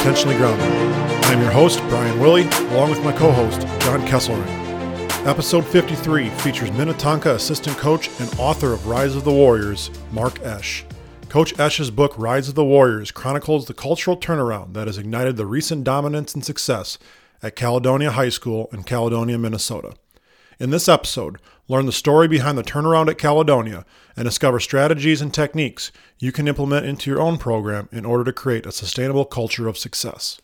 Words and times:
Intentionally 0.00 0.38
Grounded. 0.38 0.66
I'm 1.26 1.42
your 1.42 1.50
host, 1.50 1.78
Brian 1.90 2.18
Willie, 2.18 2.48
along 2.70 2.88
with 2.88 3.04
my 3.04 3.12
co 3.12 3.30
host, 3.30 3.60
John 3.82 4.00
Kesselring. 4.06 4.46
Episode 5.26 5.66
53 5.66 6.30
features 6.30 6.72
Minnetonka 6.72 7.34
assistant 7.34 7.76
coach 7.76 8.08
and 8.18 8.34
author 8.38 8.72
of 8.72 8.86
Rise 8.86 9.14
of 9.14 9.24
the 9.24 9.30
Warriors, 9.30 9.90
Mark 10.10 10.40
Esch. 10.40 10.86
Coach 11.28 11.60
Esch's 11.60 11.90
book, 11.90 12.14
Rise 12.16 12.48
of 12.48 12.54
the 12.54 12.64
Warriors, 12.64 13.10
chronicles 13.10 13.66
the 13.66 13.74
cultural 13.74 14.16
turnaround 14.16 14.72
that 14.72 14.86
has 14.86 14.96
ignited 14.96 15.36
the 15.36 15.44
recent 15.44 15.84
dominance 15.84 16.34
and 16.34 16.42
success 16.42 16.96
at 17.42 17.54
Caledonia 17.54 18.12
High 18.12 18.30
School 18.30 18.70
in 18.72 18.84
Caledonia, 18.84 19.36
Minnesota. 19.36 19.92
In 20.60 20.68
this 20.68 20.90
episode, 20.90 21.38
learn 21.68 21.86
the 21.86 21.92
story 21.92 22.28
behind 22.28 22.58
the 22.58 22.62
turnaround 22.62 23.08
at 23.08 23.16
Caledonia 23.16 23.86
and 24.14 24.26
discover 24.26 24.60
strategies 24.60 25.22
and 25.22 25.32
techniques 25.32 25.90
you 26.18 26.32
can 26.32 26.46
implement 26.46 26.84
into 26.84 27.10
your 27.10 27.18
own 27.18 27.38
program 27.38 27.88
in 27.90 28.04
order 28.04 28.24
to 28.24 28.32
create 28.34 28.66
a 28.66 28.72
sustainable 28.72 29.24
culture 29.24 29.68
of 29.68 29.78
success. 29.78 30.38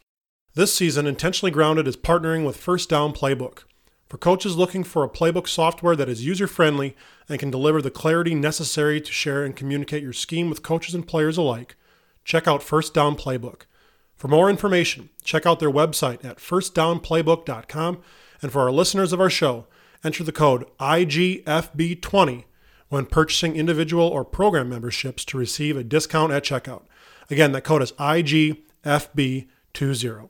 This 0.55 0.73
season, 0.73 1.07
Intentionally 1.07 1.51
Grounded 1.51 1.87
is 1.87 1.99
partnering 1.99 2.47
with 2.47 2.57
First 2.57 2.89
Down 2.89 3.13
Playbook. 3.13 3.65
For 4.09 4.17
coaches 4.17 4.57
looking 4.57 4.85
for 4.85 5.05
a 5.05 5.09
playbook 5.11 5.47
software 5.47 5.97
that 5.97 6.09
is 6.09 6.25
user 6.25 6.47
friendly 6.47 6.97
and 7.29 7.39
can 7.39 7.51
deliver 7.51 7.83
the 7.83 7.91
clarity 7.91 8.35
necessary 8.35 9.03
to 9.03 9.13
share 9.13 9.45
and 9.45 9.55
communicate 9.55 10.03
your 10.03 10.15
scheme 10.15 10.49
with 10.49 10.63
coaches 10.63 10.95
and 10.95 11.07
players 11.07 11.37
alike, 11.37 11.77
check 12.25 12.49
out 12.49 12.63
First 12.63 12.95
Down 12.95 13.17
Playbook. 13.17 13.67
For 14.15 14.29
more 14.29 14.49
information, 14.49 15.11
check 15.23 15.45
out 15.45 15.61
their 15.61 15.71
website 15.71 16.25
at 16.25 16.39
firstdownplaybook.com. 16.39 17.99
And 18.41 18.51
for 18.51 18.63
our 18.63 18.73
listeners 18.73 19.13
of 19.13 19.21
our 19.21 19.29
show, 19.29 19.67
enter 20.05 20.25
the 20.25 20.33
code 20.33 20.67
IGFB20 20.79 22.45
when 22.89 23.07
purchasing 23.07 23.57
individual 23.57 24.07
or 24.07 24.25
program 24.25 24.69
memberships 24.69 25.25
to 25.27 25.39
receive 25.39 25.77
a 25.77 25.85
discount 25.85 26.33
at 26.33 26.45
checkout. 26.45 26.85
Again, 27.31 27.53
that 27.53 27.65
code 27.65 27.83
is 27.83 27.93
IGFB20. 27.93 30.29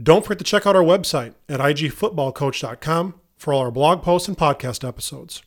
Don't 0.00 0.24
forget 0.24 0.38
to 0.38 0.44
check 0.44 0.66
out 0.66 0.76
our 0.76 0.82
website 0.82 1.34
at 1.48 1.60
igfootballcoach.com 1.60 3.14
for 3.36 3.52
all 3.52 3.60
our 3.60 3.70
blog 3.70 4.02
posts 4.02 4.28
and 4.28 4.38
podcast 4.38 4.86
episodes. 4.86 5.42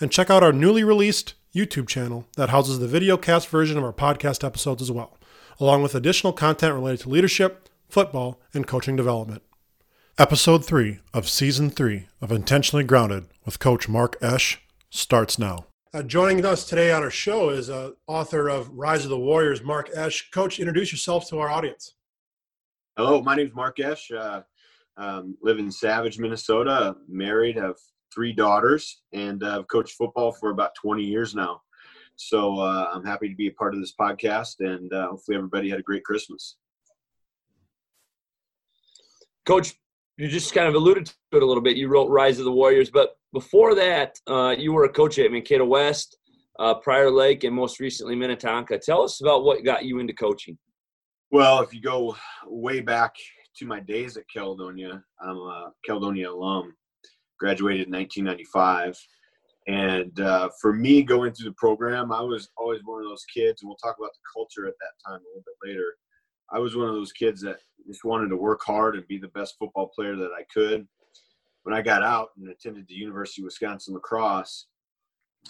And 0.00 0.10
check 0.10 0.28
out 0.28 0.42
our 0.42 0.52
newly 0.52 0.82
released 0.82 1.34
YouTube 1.54 1.86
channel 1.86 2.26
that 2.36 2.48
houses 2.48 2.80
the 2.80 2.88
video 2.88 3.16
cast 3.16 3.48
version 3.48 3.78
of 3.78 3.84
our 3.84 3.92
podcast 3.92 4.44
episodes 4.44 4.82
as 4.82 4.90
well, 4.90 5.16
along 5.60 5.82
with 5.82 5.94
additional 5.94 6.32
content 6.32 6.74
related 6.74 7.00
to 7.00 7.10
leadership, 7.10 7.68
football, 7.88 8.40
and 8.52 8.66
coaching 8.66 8.96
development. 8.96 9.42
Episode 10.18 10.62
3 10.62 10.98
of 11.14 11.26
Season 11.26 11.70
3 11.70 12.06
of 12.20 12.30
Intentionally 12.30 12.84
Grounded 12.84 13.24
with 13.46 13.58
Coach 13.58 13.88
Mark 13.88 14.18
Esch 14.20 14.60
starts 14.90 15.38
now. 15.38 15.64
Uh, 15.94 16.02
joining 16.02 16.44
us 16.44 16.66
today 16.66 16.92
on 16.92 17.02
our 17.02 17.10
show 17.10 17.48
is 17.48 17.70
uh, 17.70 17.92
author 18.06 18.50
of 18.50 18.68
Rise 18.74 19.04
of 19.04 19.10
the 19.10 19.18
Warriors, 19.18 19.62
Mark 19.62 19.88
Esch. 19.94 20.30
Coach, 20.30 20.60
introduce 20.60 20.92
yourself 20.92 21.30
to 21.30 21.38
our 21.38 21.48
audience. 21.48 21.94
Hello, 22.98 23.22
my 23.22 23.34
name 23.34 23.46
is 23.46 23.54
Mark 23.54 23.80
Esch. 23.80 24.10
Uh, 24.10 24.42
um, 24.98 25.34
live 25.40 25.58
in 25.58 25.72
Savage, 25.72 26.18
Minnesota. 26.18 26.94
Married, 27.08 27.56
have 27.56 27.76
three 28.14 28.34
daughters, 28.34 29.00
and 29.14 29.42
uh, 29.42 29.60
I've 29.60 29.68
coached 29.68 29.96
football 29.96 30.30
for 30.30 30.50
about 30.50 30.74
20 30.74 31.02
years 31.02 31.34
now. 31.34 31.62
So 32.16 32.60
uh, 32.60 32.90
I'm 32.92 33.04
happy 33.04 33.30
to 33.30 33.34
be 33.34 33.46
a 33.46 33.52
part 33.52 33.72
of 33.72 33.80
this 33.80 33.94
podcast, 33.98 34.56
and 34.60 34.92
uh, 34.92 35.08
hopefully 35.08 35.38
everybody 35.38 35.70
had 35.70 35.80
a 35.80 35.82
great 35.82 36.04
Christmas. 36.04 36.56
Coach, 39.46 39.74
you 40.16 40.28
just 40.28 40.54
kind 40.54 40.68
of 40.68 40.74
alluded 40.74 41.06
to 41.06 41.12
it 41.32 41.42
a 41.42 41.46
little 41.46 41.62
bit. 41.62 41.76
You 41.76 41.88
wrote 41.88 42.10
Rise 42.10 42.38
of 42.38 42.44
the 42.44 42.52
Warriors, 42.52 42.90
but 42.90 43.16
before 43.32 43.74
that, 43.74 44.18
uh, 44.26 44.54
you 44.56 44.72
were 44.72 44.84
a 44.84 44.88
coach 44.88 45.18
at 45.18 45.30
Mankato 45.32 45.64
West, 45.64 46.18
uh, 46.58 46.74
Prior 46.74 47.10
Lake, 47.10 47.44
and 47.44 47.54
most 47.54 47.80
recently 47.80 48.14
Minnetonka. 48.14 48.78
Tell 48.78 49.02
us 49.02 49.20
about 49.20 49.44
what 49.44 49.64
got 49.64 49.84
you 49.84 49.98
into 50.00 50.12
coaching. 50.12 50.58
Well, 51.30 51.62
if 51.62 51.72
you 51.72 51.80
go 51.80 52.14
way 52.46 52.80
back 52.80 53.14
to 53.56 53.66
my 53.66 53.80
days 53.80 54.16
at 54.16 54.24
Caledonia, 54.32 55.02
I'm 55.20 55.36
a 55.36 55.72
Caledonia 55.84 56.30
alum, 56.30 56.74
graduated 57.40 57.86
in 57.86 57.92
1995. 57.92 58.98
And 59.68 60.18
uh, 60.20 60.50
for 60.60 60.74
me, 60.74 61.02
going 61.02 61.32
through 61.32 61.48
the 61.48 61.56
program, 61.56 62.12
I 62.12 62.20
was 62.20 62.50
always 62.56 62.80
one 62.84 63.00
of 63.00 63.08
those 63.08 63.24
kids, 63.34 63.62
and 63.62 63.68
we'll 63.68 63.76
talk 63.76 63.96
about 63.98 64.10
the 64.12 64.32
culture 64.34 64.66
at 64.66 64.74
that 64.80 65.10
time 65.10 65.20
a 65.20 65.28
little 65.28 65.44
bit 65.46 65.68
later. 65.70 65.94
I 66.52 66.58
was 66.58 66.76
one 66.76 66.88
of 66.88 66.94
those 66.94 67.12
kids 67.12 67.40
that 67.42 67.60
just 67.86 68.04
wanted 68.04 68.28
to 68.28 68.36
work 68.36 68.62
hard 68.64 68.96
and 68.96 69.06
be 69.08 69.18
the 69.18 69.28
best 69.28 69.56
football 69.58 69.88
player 69.88 70.16
that 70.16 70.30
I 70.36 70.44
could. 70.52 70.86
When 71.64 71.74
I 71.74 71.82
got 71.82 72.02
out 72.02 72.30
and 72.36 72.48
attended 72.48 72.86
the 72.88 72.94
University 72.94 73.42
of 73.42 73.44
Wisconsin 73.44 73.94
La 73.94 74.00
Crosse, 74.00 74.66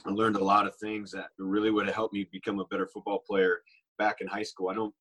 I 0.06 0.10
learned 0.10 0.37
a 0.37 0.44
lot 0.44 0.66
of 0.66 0.75
things 0.76 1.10
that 1.12 1.28
really 1.38 1.70
would 1.70 1.87
have 1.87 1.94
helped 1.94 2.15
me 2.15 2.28
become 2.31 2.59
a 2.60 2.66
better 2.66 2.87
football 2.87 3.22
player 3.26 3.62
back 3.98 4.20
in 4.20 4.26
high 4.26 4.43
school. 4.43 4.69
I 4.69 4.75
don't 4.75 4.94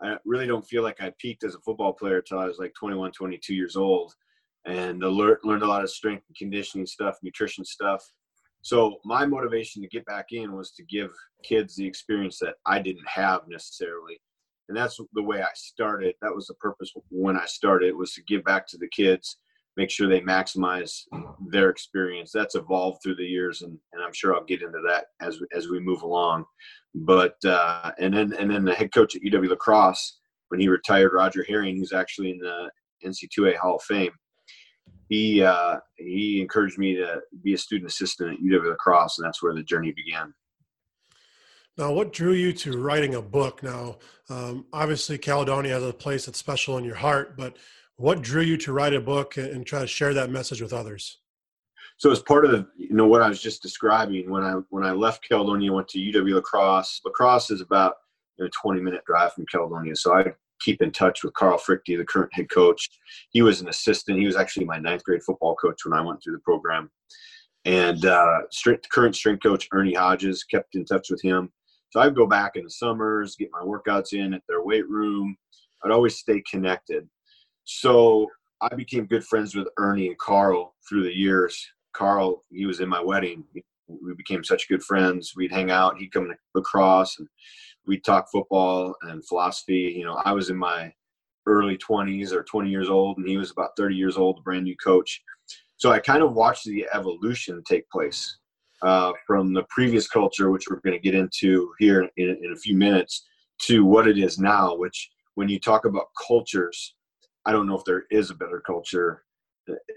I 0.00 0.16
really 0.24 0.46
don't 0.46 0.66
feel 0.66 0.82
like 0.82 1.00
I 1.00 1.12
peaked 1.18 1.44
as 1.44 1.54
a 1.54 1.60
football 1.60 1.92
player 1.92 2.18
until 2.18 2.38
I 2.38 2.46
was 2.46 2.58
like 2.58 2.74
21, 2.74 3.12
22 3.12 3.54
years 3.54 3.76
old, 3.76 4.12
and 4.66 5.00
learned 5.00 5.38
learned 5.44 5.62
a 5.62 5.66
lot 5.66 5.82
of 5.82 5.90
strength 5.90 6.24
and 6.28 6.36
conditioning 6.36 6.86
stuff, 6.86 7.16
nutrition 7.22 7.64
stuff. 7.64 8.04
So 8.62 8.96
my 9.04 9.24
motivation 9.24 9.80
to 9.82 9.88
get 9.88 10.04
back 10.06 10.26
in 10.32 10.52
was 10.54 10.72
to 10.72 10.82
give 10.84 11.12
kids 11.44 11.76
the 11.76 11.86
experience 11.86 12.38
that 12.40 12.56
I 12.66 12.80
didn't 12.80 13.06
have 13.08 13.42
necessarily, 13.48 14.20
and 14.68 14.76
that's 14.76 15.00
the 15.14 15.22
way 15.22 15.42
I 15.42 15.50
started. 15.54 16.14
That 16.22 16.34
was 16.34 16.46
the 16.46 16.54
purpose 16.54 16.92
when 17.10 17.36
I 17.36 17.46
started 17.46 17.94
was 17.94 18.12
to 18.14 18.22
give 18.22 18.44
back 18.44 18.66
to 18.68 18.78
the 18.78 18.88
kids, 18.88 19.38
make 19.76 19.90
sure 19.90 20.08
they 20.08 20.20
maximize 20.20 21.02
their 21.48 21.70
experience. 21.70 22.32
That's 22.32 22.54
evolved 22.54 23.02
through 23.02 23.16
the 23.16 23.24
years, 23.24 23.62
and, 23.62 23.78
and 23.92 24.02
I'm 24.02 24.12
sure 24.12 24.34
I'll 24.34 24.44
get 24.44 24.62
into 24.62 24.80
that 24.86 25.06
as 25.20 25.38
as 25.54 25.68
we 25.68 25.80
move 25.80 26.02
along. 26.02 26.44
But 26.94 27.36
uh, 27.44 27.92
and 27.98 28.14
then 28.14 28.32
and 28.32 28.50
then 28.50 28.64
the 28.64 28.74
head 28.74 28.92
coach 28.92 29.14
at 29.14 29.22
UW 29.22 29.50
La 29.50 29.56
Crosse 29.56 30.18
when 30.48 30.60
he 30.60 30.68
retired, 30.68 31.12
Roger 31.12 31.44
Harring, 31.46 31.76
who's 31.76 31.92
actually 31.92 32.30
in 32.30 32.38
the 32.38 32.70
NC2A 33.04 33.56
Hall 33.56 33.76
of 33.76 33.82
Fame. 33.82 34.12
He 35.08 35.42
uh, 35.42 35.76
he 35.96 36.40
encouraged 36.40 36.78
me 36.78 36.94
to 36.96 37.20
be 37.42 37.54
a 37.54 37.58
student 37.58 37.90
assistant 37.90 38.32
at 38.32 38.40
UW 38.40 38.70
La 38.70 38.74
Crosse, 38.76 39.18
and 39.18 39.26
that's 39.26 39.42
where 39.42 39.54
the 39.54 39.62
journey 39.62 39.92
began. 39.92 40.34
Now, 41.78 41.92
what 41.92 42.12
drew 42.12 42.32
you 42.32 42.52
to 42.54 42.78
writing 42.78 43.14
a 43.14 43.22
book? 43.22 43.62
Now, 43.62 43.98
um, 44.30 44.66
obviously, 44.72 45.18
Caledonia 45.18 45.74
has 45.74 45.84
a 45.84 45.92
place 45.92 46.26
that's 46.26 46.38
special 46.38 46.78
in 46.78 46.84
your 46.84 46.94
heart, 46.94 47.36
but 47.36 47.56
what 47.96 48.22
drew 48.22 48.42
you 48.42 48.56
to 48.58 48.72
write 48.72 48.94
a 48.94 49.00
book 49.00 49.36
and, 49.36 49.48
and 49.48 49.66
try 49.66 49.80
to 49.80 49.86
share 49.86 50.14
that 50.14 50.30
message 50.30 50.62
with 50.62 50.72
others? 50.72 51.18
so 51.98 52.10
as 52.10 52.20
part 52.20 52.44
of 52.44 52.50
the, 52.50 52.66
you 52.76 52.94
know 52.94 53.06
what 53.06 53.22
I 53.22 53.28
was 53.28 53.40
just 53.40 53.62
describing 53.62 54.30
when 54.30 54.42
I 54.42 54.54
when 54.70 54.84
I 54.84 54.92
left 54.92 55.26
Caledonia, 55.26 55.72
went 55.72 55.88
to 55.88 55.98
UW 55.98 56.34
La 56.34 56.40
Crosse. 56.40 57.00
La 57.04 57.10
Crosse 57.12 57.50
is 57.50 57.60
about 57.60 57.94
you 58.38 58.44
know, 58.44 58.50
20 58.62 58.80
minute 58.80 59.02
drive 59.06 59.32
from 59.32 59.46
Caledonia, 59.50 59.96
so 59.96 60.14
I 60.14 60.24
keep 60.60 60.82
in 60.82 60.90
touch 60.90 61.22
with 61.24 61.34
Carl 61.34 61.58
Fruechte, 61.58 61.96
the 61.96 62.04
current 62.04 62.32
head 62.34 62.50
coach. 62.50 62.88
He 63.30 63.42
was 63.42 63.60
an 63.60 63.68
assistant. 63.68 64.18
He 64.18 64.26
was 64.26 64.36
actually 64.36 64.66
my 64.66 64.78
ninth 64.78 65.04
grade 65.04 65.22
football 65.22 65.54
coach 65.56 65.84
when 65.84 65.98
I 65.98 66.02
went 66.02 66.22
through 66.22 66.34
the 66.34 66.40
program. 66.40 66.90
And 67.64 68.04
uh, 68.06 68.42
current 68.90 69.16
strength 69.16 69.42
coach 69.42 69.68
Ernie 69.72 69.94
Hodges 69.94 70.44
kept 70.44 70.76
in 70.76 70.84
touch 70.84 71.10
with 71.10 71.20
him. 71.20 71.50
So 71.90 72.00
I'd 72.00 72.16
go 72.16 72.26
back 72.26 72.56
in 72.56 72.64
the 72.64 72.70
summers, 72.70 73.36
get 73.36 73.50
my 73.52 73.60
workouts 73.60 74.12
in 74.12 74.34
at 74.34 74.42
their 74.48 74.62
weight 74.62 74.88
room. 74.88 75.36
I'd 75.84 75.92
always 75.92 76.16
stay 76.16 76.42
connected. 76.50 77.08
So 77.64 78.26
I 78.60 78.74
became 78.74 79.06
good 79.06 79.24
friends 79.24 79.54
with 79.54 79.68
Ernie 79.78 80.08
and 80.08 80.18
Carl 80.18 80.74
through 80.88 81.04
the 81.04 81.16
years. 81.16 81.66
Carl, 81.92 82.44
he 82.50 82.66
was 82.66 82.80
in 82.80 82.88
my 82.88 83.00
wedding. 83.00 83.44
We 83.88 84.14
became 84.14 84.42
such 84.44 84.68
good 84.68 84.82
friends. 84.82 85.34
We'd 85.36 85.52
hang 85.52 85.70
out. 85.70 85.98
He'd 85.98 86.12
come 86.12 86.28
to 86.28 86.34
La 86.54 86.62
Crosse 86.62 87.18
and 87.18 87.28
we'd 87.86 88.04
talk 88.04 88.28
football 88.30 88.94
and 89.02 89.24
philosophy. 89.26 89.94
You 89.96 90.04
know, 90.04 90.20
I 90.24 90.32
was 90.32 90.50
in 90.50 90.56
my 90.56 90.92
early 91.46 91.78
20s 91.78 92.32
or 92.32 92.42
20 92.42 92.68
years 92.68 92.90
old, 92.90 93.18
and 93.18 93.28
he 93.28 93.36
was 93.36 93.52
about 93.52 93.76
30 93.76 93.94
years 93.94 94.16
old, 94.16 94.38
a 94.38 94.42
brand 94.42 94.64
new 94.64 94.76
coach. 94.82 95.22
So 95.76 95.92
I 95.92 96.00
kind 96.00 96.22
of 96.22 96.34
watched 96.34 96.64
the 96.64 96.86
evolution 96.92 97.62
take 97.64 97.88
place 97.90 98.38
uh, 98.86 99.12
from 99.26 99.52
the 99.52 99.64
previous 99.68 100.08
culture, 100.08 100.50
which 100.50 100.66
we're 100.70 100.80
going 100.80 100.96
to 100.96 101.02
get 101.02 101.14
into 101.14 101.72
here 101.78 102.08
in, 102.16 102.38
in 102.42 102.52
a 102.52 102.56
few 102.56 102.76
minutes, 102.76 103.26
to 103.62 103.84
what 103.84 104.06
it 104.06 104.16
is 104.16 104.38
now. 104.38 104.74
Which, 104.76 105.10
when 105.34 105.48
you 105.48 105.58
talk 105.58 105.84
about 105.84 106.06
cultures, 106.26 106.94
I 107.44 107.52
don't 107.52 107.66
know 107.66 107.76
if 107.76 107.84
there 107.84 108.04
is 108.10 108.30
a 108.30 108.34
better 108.34 108.62
culture 108.64 109.24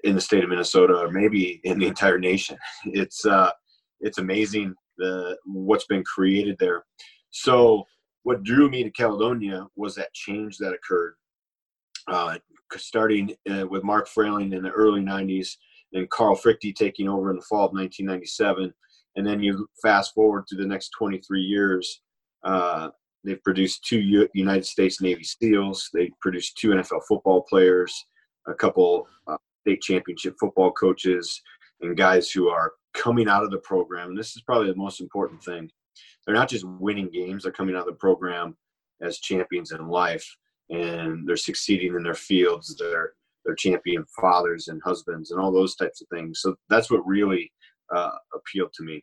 in 0.03 0.15
the 0.15 0.21
state 0.21 0.43
of 0.43 0.49
Minnesota 0.49 0.95
or 0.95 1.11
maybe 1.11 1.61
in 1.63 1.79
the 1.79 1.87
entire 1.87 2.19
nation. 2.19 2.57
It's 2.85 3.25
uh, 3.25 3.51
it's 3.99 4.17
amazing 4.17 4.73
the 4.97 5.37
what's 5.45 5.85
been 5.85 6.03
created 6.03 6.57
there. 6.59 6.83
So 7.31 7.85
what 8.23 8.43
drew 8.43 8.69
me 8.69 8.83
to 8.83 8.91
Caledonia 8.91 9.67
was 9.75 9.95
that 9.95 10.13
change 10.13 10.57
that 10.57 10.73
occurred, 10.73 11.13
uh, 12.07 12.37
starting 12.75 13.35
uh, 13.49 13.67
with 13.67 13.83
Mark 13.83 14.07
Frayling 14.07 14.53
in 14.53 14.63
the 14.63 14.71
early 14.71 15.01
'90s, 15.01 15.49
and 15.93 16.09
Carl 16.09 16.35
Fruechte 16.35 16.75
taking 16.75 17.07
over 17.09 17.29
in 17.31 17.37
the 17.37 17.41
fall 17.43 17.65
of 17.65 17.73
1997, 17.73 18.73
and 19.15 19.27
then 19.27 19.41
you 19.41 19.67
fast 19.81 20.13
forward 20.13 20.45
to 20.47 20.55
the 20.55 20.65
next 20.65 20.89
23 20.97 21.41
years. 21.41 22.01
Uh, 22.43 22.89
they've 23.23 23.43
produced 23.43 23.83
two 23.85 23.99
U- 23.99 24.29
United 24.33 24.65
States 24.65 25.01
Navy 25.01 25.23
SEALs. 25.23 25.89
They 25.93 26.11
produced 26.21 26.57
two 26.57 26.69
NFL 26.69 27.01
football 27.07 27.41
players, 27.49 27.93
a 28.47 28.53
couple 28.53 29.07
uh, 29.27 29.37
state 29.61 29.81
championship 29.81 30.35
football 30.39 30.71
coaches 30.71 31.41
and 31.81 31.97
guys 31.97 32.31
who 32.31 32.49
are 32.49 32.73
coming 32.93 33.27
out 33.27 33.43
of 33.43 33.51
the 33.51 33.57
program. 33.59 34.09
And 34.09 34.17
this 34.17 34.35
is 34.35 34.41
probably 34.43 34.69
the 34.69 34.75
most 34.77 35.01
important 35.01 35.43
thing. 35.43 35.69
They're 36.25 36.35
not 36.35 36.49
just 36.49 36.65
winning 36.65 37.09
games, 37.11 37.43
they're 37.43 37.51
coming 37.51 37.75
out 37.75 37.81
of 37.81 37.93
the 37.93 37.93
program 37.93 38.55
as 39.01 39.19
champions 39.19 39.71
in 39.71 39.87
life. 39.87 40.25
and 40.69 41.27
they're 41.27 41.35
succeeding 41.37 41.95
in 41.95 42.03
their 42.03 42.13
fields. 42.13 42.75
They're 42.77 43.13
they're 43.45 43.55
champion 43.55 44.05
fathers 44.19 44.67
and 44.67 44.81
husbands 44.83 45.31
and 45.31 45.39
all 45.39 45.51
those 45.51 45.75
types 45.75 46.01
of 46.01 46.07
things. 46.09 46.41
So 46.41 46.55
that's 46.69 46.91
what 46.91 47.05
really 47.05 47.51
uh, 47.93 48.11
appealed 48.33 48.73
to 48.73 48.83
me. 48.83 49.01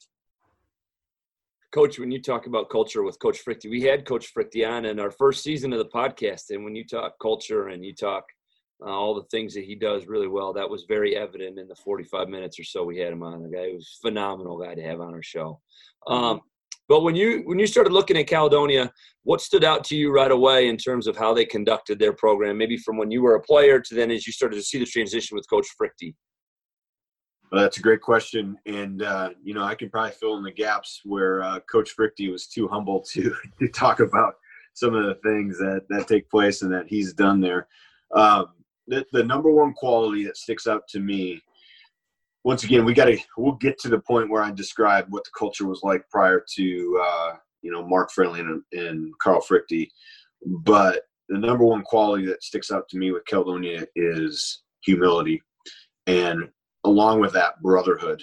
Coach, 1.73 1.99
when 1.99 2.11
you 2.11 2.23
talk 2.23 2.47
about 2.47 2.71
culture 2.71 3.03
with 3.03 3.19
Coach 3.19 3.44
Fruechte, 3.44 3.69
we 3.69 3.83
had 3.83 4.06
Coach 4.06 4.33
Fruechte 4.33 4.67
on 4.67 4.85
in 4.87 4.99
our 4.99 5.11
first 5.11 5.43
season 5.43 5.73
of 5.73 5.79
the 5.79 5.87
podcast, 5.87 6.50
and 6.50 6.65
when 6.65 6.75
you 6.75 6.87
talk 6.87 7.15
culture 7.21 7.69
and 7.69 7.85
you 7.85 7.94
talk 7.94 8.25
uh, 8.81 8.88
all 8.88 9.15
the 9.15 9.25
things 9.31 9.55
that 9.55 9.65
he 9.65 9.75
does 9.75 10.06
really 10.06 10.29
well, 10.29 10.53
that 10.53 10.69
was 10.69 10.85
very 10.88 11.17
evident 11.17 11.59
in 11.59 11.67
the 11.67 11.75
45 11.75 12.29
minutes 12.29 12.59
or 12.59 12.65
so 12.65 12.85
we 12.85 12.99
had 12.99 13.12
him 13.12 13.23
on. 13.23 13.43
The 13.43 13.49
guy 13.49 13.69
was 13.75 13.99
phenomenal 14.00 14.59
guy 14.59 14.75
to 14.75 14.83
have 14.83 15.00
on 15.00 15.12
our 15.12 15.23
show. 15.23 15.61
Um, 16.06 16.41
but 16.88 17.03
when 17.03 17.17
you 17.17 17.43
when 17.44 17.59
you 17.59 17.67
started 17.67 17.93
looking 17.93 18.17
at 18.17 18.27
Caledonia, 18.27 18.93
what 19.25 19.41
stood 19.41 19.65
out 19.65 19.85
to 19.85 19.97
you 19.97 20.12
right 20.12 20.31
away 20.31 20.69
in 20.69 20.77
terms 20.77 21.06
of 21.06 21.17
how 21.17 21.35
they 21.35 21.44
conducted 21.44 21.99
their 21.99 22.12
program? 22.12 22.56
Maybe 22.56 22.77
from 22.77 22.97
when 22.97 23.11
you 23.11 23.23
were 23.23 23.35
a 23.35 23.43
player 23.43 23.81
to 23.81 23.94
then 23.94 24.11
as 24.11 24.27
you 24.27 24.33
started 24.33 24.56
to 24.56 24.62
see 24.62 24.79
the 24.79 24.87
transition 24.87 25.37
with 25.37 25.49
Coach 25.49 25.67
Fruechte. 25.81 26.15
Well, 27.50 27.62
that's 27.62 27.79
a 27.79 27.83
great 27.83 28.00
question, 28.00 28.56
and 28.67 29.03
uh, 29.03 29.31
you 29.43 29.55
know 29.55 29.65
I 29.65 29.75
can 29.75 29.91
probably 29.91 30.12
fill 30.12 30.37
in 30.37 30.44
the 30.44 30.53
gaps 30.53 31.00
where 31.05 31.43
uh, 31.43 31.61
Coach 31.71 31.91
Fruechte 31.99 32.31
was 32.31 32.47
too 32.47 32.69
humble 32.69 33.00
to 33.12 33.35
to 33.61 33.69
talk 33.69 34.00
about 34.00 34.35
some 34.75 34.94
of 34.94 35.05
the 35.06 35.15
things 35.29 35.59
that 35.59 35.83
that 35.88 36.06
take 36.06 36.29
place 36.31 36.62
and 36.62 36.73
that 36.73 36.87
he's 36.88 37.12
done 37.12 37.41
there. 37.41 37.67
Um, 38.15 38.47
the, 38.88 39.05
the 39.12 39.25
number 39.25 39.50
one 39.50 39.73
quality 39.73 40.25
that 40.25 40.37
sticks 40.37 40.69
out 40.69 40.87
to 40.91 41.00
me 41.00 41.43
once 42.47 42.63
again, 42.63 42.85
we 42.85 42.95
got 42.95 43.07
to 43.07 43.19
we'll 43.37 43.57
get 43.57 43.77
to 43.81 43.89
the 43.89 43.99
point 43.99 44.31
where 44.31 44.41
I 44.41 44.53
describe 44.53 45.07
what 45.09 45.25
the 45.25 45.33
culture 45.37 45.67
was 45.67 45.81
like 45.83 46.09
prior 46.09 46.45
to 46.55 47.03
uh, 47.05 47.33
you 47.61 47.73
know 47.73 47.85
Mark 47.85 48.13
Frayling 48.13 48.63
and, 48.73 48.81
and 48.81 49.13
Carl 49.19 49.43
Fruechte. 49.43 49.89
But 50.61 51.03
the 51.29 51.39
number 51.39 51.65
one 51.65 51.83
quality 51.83 52.25
that 52.27 52.45
sticks 52.45 52.71
out 52.71 52.89
to 52.91 52.99
me 52.99 53.11
with 53.11 53.27
Caledonia 53.27 53.85
is 53.97 54.63
humility, 54.85 55.43
and 56.07 56.49
along 56.85 57.19
with 57.21 57.33
that, 57.33 57.61
brotherhood. 57.63 58.23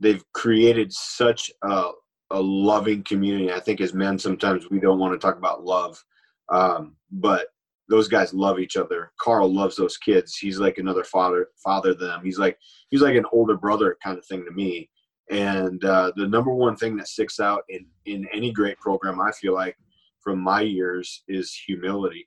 They've 0.00 0.24
created 0.32 0.90
such 0.90 1.50
a, 1.62 1.90
a 2.30 2.40
loving 2.40 3.04
community. 3.04 3.52
I 3.52 3.60
think 3.60 3.82
as 3.82 3.92
men, 3.92 4.18
sometimes 4.18 4.70
we 4.70 4.80
don't 4.80 4.98
want 4.98 5.12
to 5.12 5.18
talk 5.18 5.36
about 5.36 5.62
love, 5.62 6.02
um, 6.50 6.96
but 7.10 7.48
those 7.92 8.08
guys 8.08 8.32
love 8.32 8.58
each 8.58 8.78
other. 8.78 9.12
Carl 9.20 9.52
loves 9.52 9.76
those 9.76 9.98
kids. 9.98 10.38
He's 10.38 10.58
like 10.58 10.78
another 10.78 11.04
father 11.04 11.48
father 11.62 11.92
to 11.92 11.98
them. 11.98 12.22
He's 12.24 12.38
like 12.38 12.56
he's 12.88 13.02
like 13.02 13.16
an 13.16 13.26
older 13.32 13.54
brother 13.54 13.98
kind 14.02 14.16
of 14.16 14.24
thing 14.24 14.46
to 14.46 14.50
me. 14.50 14.88
And 15.30 15.84
uh, 15.84 16.12
the 16.16 16.26
number 16.26 16.54
one 16.54 16.74
thing 16.74 16.96
that 16.96 17.08
sticks 17.08 17.38
out 17.38 17.64
in 17.68 17.84
in 18.06 18.26
any 18.32 18.50
great 18.50 18.78
program, 18.78 19.20
I 19.20 19.30
feel 19.32 19.52
like, 19.52 19.76
from 20.24 20.40
my 20.40 20.62
years, 20.62 21.22
is 21.28 21.54
humility. 21.54 22.26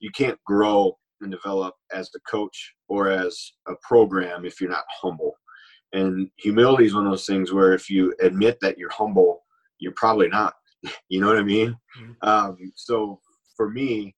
You 0.00 0.10
can't 0.10 0.38
grow 0.44 0.98
and 1.20 1.30
develop 1.30 1.76
as 1.92 2.10
a 2.16 2.20
coach 2.28 2.74
or 2.88 3.08
as 3.08 3.52
a 3.68 3.74
program 3.82 4.44
if 4.44 4.60
you're 4.60 4.68
not 4.68 4.84
humble. 5.00 5.36
And 5.92 6.28
humility 6.38 6.86
is 6.86 6.94
one 6.94 7.06
of 7.06 7.12
those 7.12 7.24
things 7.24 7.52
where 7.52 7.72
if 7.72 7.88
you 7.88 8.12
admit 8.20 8.58
that 8.62 8.78
you're 8.78 8.90
humble, 8.90 9.44
you're 9.78 9.92
probably 9.92 10.28
not. 10.28 10.54
You 11.08 11.20
know 11.20 11.28
what 11.28 11.38
I 11.38 11.42
mean? 11.42 11.74
Mm-hmm. 11.98 12.28
Um, 12.28 12.58
so 12.74 13.20
for 13.56 13.70
me, 13.70 14.14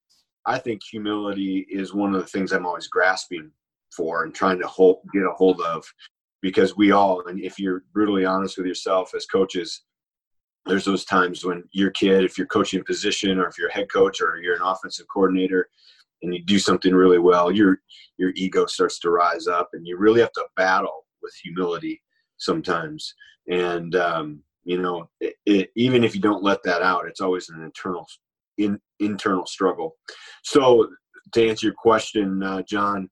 I 0.47 0.57
think 0.57 0.81
humility 0.81 1.67
is 1.69 1.93
one 1.93 2.15
of 2.15 2.21
the 2.21 2.27
things 2.27 2.53
I'm 2.53 2.65
always 2.65 2.87
grasping 2.87 3.51
for 3.95 4.23
and 4.23 4.33
trying 4.33 4.59
to 4.59 4.67
hold, 4.67 5.01
get 5.13 5.23
a 5.23 5.31
hold 5.31 5.61
of 5.61 5.85
because 6.41 6.77
we 6.77 6.91
all, 6.91 7.27
and 7.27 7.39
if 7.39 7.59
you're 7.59 7.83
brutally 7.93 8.23
honest 8.23 8.57
with 8.57 8.65
yourself 8.65 9.11
as 9.13 9.25
coaches, 9.25 9.83
there's 10.65 10.85
those 10.85 11.03
times 11.03 11.43
when 11.43 11.63
your 11.71 11.91
kid, 11.91 12.23
if 12.23 12.37
you're 12.37 12.47
coaching 12.47 12.79
a 12.79 12.83
position 12.83 13.39
or 13.39 13.47
if 13.47 13.57
you're 13.57 13.67
a 13.67 13.73
head 13.73 13.91
coach 13.91 14.21
or 14.21 14.39
you're 14.41 14.55
an 14.55 14.61
offensive 14.61 15.05
coordinator 15.13 15.69
and 16.21 16.33
you 16.33 16.43
do 16.43 16.59
something 16.59 16.93
really 16.93 17.19
well, 17.19 17.51
your 17.51 17.79
your 18.17 18.31
ego 18.35 18.65
starts 18.65 18.99
to 18.99 19.09
rise 19.09 19.47
up 19.47 19.69
and 19.73 19.85
you 19.85 19.97
really 19.97 20.21
have 20.21 20.31
to 20.33 20.45
battle 20.55 21.05
with 21.21 21.33
humility 21.43 22.01
sometimes. 22.37 23.13
And 23.49 23.95
um, 23.95 24.41
you 24.63 24.81
know, 24.81 25.09
it, 25.21 25.35
it, 25.45 25.71
even 25.75 26.03
if 26.03 26.15
you 26.15 26.21
don't 26.21 26.43
let 26.43 26.63
that 26.63 26.81
out, 26.81 27.07
it's 27.07 27.21
always 27.21 27.49
an 27.49 27.61
internal 27.61 28.07
in, 28.57 28.79
internal 28.99 29.45
struggle. 29.45 29.95
So, 30.43 30.87
to 31.33 31.49
answer 31.49 31.67
your 31.67 31.75
question, 31.75 32.41
uh, 32.41 32.61
John, 32.61 33.09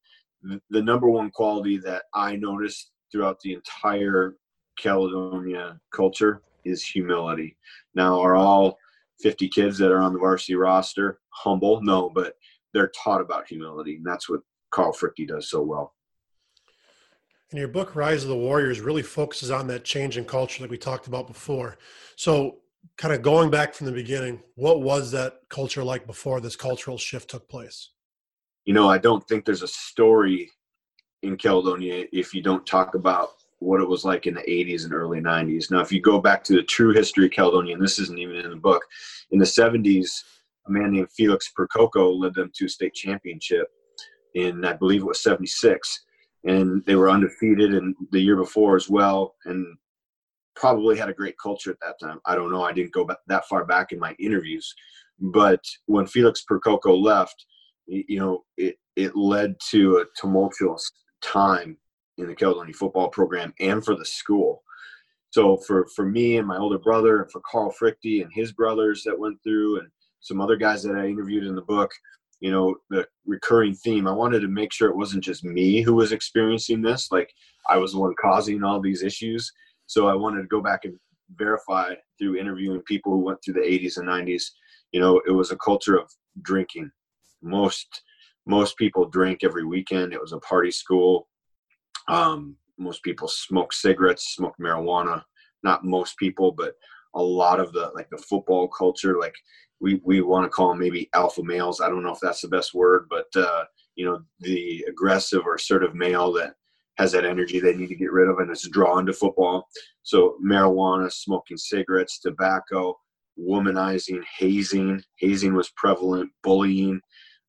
the 0.69 0.81
number 0.81 1.09
one 1.09 1.31
quality 1.31 1.77
that 1.79 2.03
I 2.13 2.35
noticed 2.35 2.91
throughout 3.11 3.39
the 3.41 3.53
entire 3.53 4.35
Caledonia 4.77 5.79
culture 5.93 6.41
is 6.63 6.83
humility. 6.83 7.57
Now, 7.93 8.19
are 8.19 8.35
all 8.35 8.77
50 9.21 9.49
kids 9.49 9.77
that 9.77 9.91
are 9.91 10.01
on 10.01 10.13
the 10.13 10.19
varsity 10.19 10.55
roster 10.55 11.19
humble? 11.29 11.81
No, 11.81 12.09
but 12.09 12.35
they're 12.73 12.91
taught 13.03 13.21
about 13.21 13.47
humility, 13.47 13.95
and 13.97 14.05
that's 14.05 14.29
what 14.29 14.41
Carl 14.71 14.93
Fruechte 14.93 15.27
does 15.27 15.49
so 15.49 15.61
well. 15.61 15.93
And 17.51 17.59
your 17.59 17.69
book, 17.69 17.95
Rise 17.95 18.23
of 18.23 18.29
the 18.29 18.35
Warriors, 18.35 18.81
really 18.81 19.03
focuses 19.03 19.51
on 19.51 19.67
that 19.67 19.85
change 19.85 20.17
in 20.17 20.25
culture 20.25 20.61
that 20.61 20.69
we 20.69 20.77
talked 20.77 21.07
about 21.07 21.27
before. 21.27 21.77
So, 22.17 22.57
kind 22.97 23.13
of 23.13 23.21
going 23.21 23.49
back 23.49 23.73
from 23.73 23.87
the 23.87 23.91
beginning, 23.91 24.41
what 24.55 24.81
was 24.81 25.11
that 25.11 25.39
culture 25.49 25.83
like 25.83 26.05
before 26.05 26.39
this 26.39 26.55
cultural 26.55 26.97
shift 26.97 27.29
took 27.29 27.47
place? 27.49 27.91
You 28.65 28.73
know, 28.73 28.89
I 28.89 28.97
don't 28.97 29.25
think 29.27 29.45
there's 29.45 29.63
a 29.63 29.67
story 29.67 30.51
in 31.21 31.37
Caledonia 31.37 32.05
if 32.11 32.33
you 32.33 32.41
don't 32.41 32.65
talk 32.65 32.95
about 32.95 33.29
what 33.59 33.81
it 33.81 33.87
was 33.87 34.05
like 34.05 34.27
in 34.27 34.33
the 34.33 34.41
80s 34.41 34.85
and 34.85 34.93
early 34.93 35.21
90s. 35.21 35.71
Now, 35.71 35.79
if 35.79 35.91
you 35.91 36.01
go 36.01 36.19
back 36.19 36.43
to 36.45 36.53
the 36.53 36.63
true 36.63 36.93
history 36.93 37.25
of 37.25 37.31
Caledonia, 37.31 37.73
and 37.73 37.83
this 37.83 37.99
isn't 37.99 38.19
even 38.19 38.35
in 38.35 38.49
the 38.49 38.55
book, 38.55 38.83
in 39.31 39.39
the 39.39 39.45
70s, 39.45 40.09
a 40.67 40.71
man 40.71 40.91
named 40.91 41.11
Felix 41.11 41.51
Percoco 41.57 42.19
led 42.19 42.33
them 42.33 42.51
to 42.55 42.65
a 42.65 42.69
state 42.69 42.93
championship 42.93 43.67
in, 44.33 44.65
I 44.65 44.73
believe 44.73 45.01
it 45.01 45.07
was 45.07 45.21
76. 45.23 46.03
And 46.43 46.83
they 46.85 46.95
were 46.95 47.09
undefeated 47.09 47.73
and 47.73 47.95
the 48.11 48.19
year 48.19 48.35
before 48.35 48.75
as 48.75 48.89
well. 48.89 49.35
And 49.45 49.77
probably 50.55 50.97
had 50.97 51.09
a 51.09 51.13
great 51.13 51.37
culture 51.37 51.71
at 51.71 51.79
that 51.81 51.99
time. 51.99 52.19
I 52.25 52.35
don't 52.35 52.51
know. 52.51 52.63
I 52.63 52.71
didn't 52.71 52.93
go 52.93 53.07
that 53.27 53.47
far 53.47 53.65
back 53.65 53.91
in 53.91 53.99
my 53.99 54.15
interviews, 54.19 54.73
but 55.19 55.63
when 55.85 56.07
Felix 56.07 56.43
Percoco 56.49 57.01
left, 57.01 57.45
you 57.87 58.19
know, 58.19 58.43
it 58.57 58.77
it 58.95 59.15
led 59.15 59.55
to 59.71 59.97
a 59.97 60.05
tumultuous 60.19 60.91
time 61.21 61.77
in 62.17 62.27
the 62.27 62.35
Caledonia 62.35 62.73
football 62.73 63.09
program 63.09 63.53
and 63.59 63.83
for 63.83 63.95
the 63.95 64.05
school. 64.05 64.63
So 65.31 65.57
for 65.57 65.85
for 65.95 66.05
me 66.05 66.37
and 66.37 66.47
my 66.47 66.57
older 66.57 66.79
brother, 66.79 67.21
and 67.21 67.31
for 67.31 67.41
Carl 67.49 67.73
Fruechte 67.79 68.23
and 68.23 68.31
his 68.33 68.53
brothers 68.53 69.03
that 69.03 69.19
went 69.19 69.37
through, 69.43 69.79
and 69.79 69.89
some 70.21 70.41
other 70.41 70.55
guys 70.55 70.81
that 70.83 70.95
I 70.95 71.07
interviewed 71.07 71.45
in 71.45 71.55
the 71.55 71.61
book, 71.61 71.91
you 72.39 72.51
know, 72.51 72.75
the 72.89 73.05
recurring 73.25 73.75
theme. 73.75 74.07
I 74.07 74.11
wanted 74.11 74.39
to 74.39 74.47
make 74.47 74.71
sure 74.71 74.89
it 74.89 74.95
wasn't 74.95 75.23
just 75.23 75.43
me 75.43 75.81
who 75.81 75.93
was 75.93 76.11
experiencing 76.11 76.81
this, 76.81 77.11
like 77.11 77.33
I 77.69 77.77
was 77.77 77.91
the 77.91 77.99
one 77.99 78.15
causing 78.19 78.63
all 78.63 78.79
these 78.79 79.03
issues 79.03 79.51
so 79.87 80.07
I 80.07 80.15
wanted 80.15 80.41
to 80.41 80.47
go 80.47 80.61
back 80.61 80.85
and 80.85 80.97
verify 81.35 81.93
through 82.17 82.37
interviewing 82.37 82.81
people 82.81 83.11
who 83.11 83.19
went 83.19 83.39
through 83.43 83.55
the 83.55 83.59
80s 83.61 83.97
and 83.97 84.07
90s. 84.07 84.43
You 84.91 84.99
know, 84.99 85.21
it 85.27 85.31
was 85.31 85.51
a 85.51 85.57
culture 85.57 85.97
of 85.97 86.09
drinking. 86.41 86.91
Most 87.41 88.01
most 88.47 88.77
people 88.77 89.05
drink 89.05 89.39
every 89.43 89.65
weekend. 89.65 90.13
It 90.13 90.21
was 90.21 90.33
a 90.33 90.39
party 90.39 90.71
school. 90.71 91.27
Um, 92.07 92.55
most 92.77 93.01
people 93.03 93.27
smoke 93.27 93.73
cigarettes, 93.73 94.35
smoke 94.35 94.55
marijuana. 94.61 95.23
Not 95.63 95.83
most 95.83 96.17
people, 96.17 96.51
but 96.51 96.75
a 97.15 97.21
lot 97.21 97.59
of 97.59 97.73
the 97.73 97.91
like 97.95 98.09
the 98.09 98.17
football 98.17 98.67
culture, 98.67 99.17
like 99.19 99.35
we 99.79 99.99
we 100.03 100.21
want 100.21 100.45
to 100.45 100.49
call 100.49 100.69
them 100.69 100.79
maybe 100.79 101.09
alpha 101.13 101.43
males. 101.43 101.81
I 101.81 101.89
don't 101.89 102.03
know 102.03 102.13
if 102.13 102.19
that's 102.21 102.41
the 102.41 102.47
best 102.47 102.73
word, 102.73 103.07
but 103.09 103.27
uh, 103.35 103.65
you 103.95 104.05
know 104.05 104.21
the 104.39 104.85
aggressive 104.87 105.45
or 105.45 105.55
assertive 105.55 105.95
male 105.95 106.31
that 106.33 106.55
has 106.97 107.11
that 107.11 107.25
energy 107.25 107.59
they 107.59 107.75
need 107.75 107.89
to 107.89 107.95
get 107.95 108.11
rid 108.11 108.29
of 108.29 108.39
and 108.39 108.49
it's 108.49 108.67
drawn 108.69 109.05
to 109.05 109.13
football. 109.13 109.67
So 110.03 110.37
marijuana, 110.43 111.11
smoking 111.11 111.57
cigarettes, 111.57 112.19
tobacco, 112.19 112.97
womanizing, 113.39 114.23
hazing. 114.37 115.01
Hazing 115.19 115.53
was 115.53 115.71
prevalent, 115.75 116.31
bullying. 116.43 117.01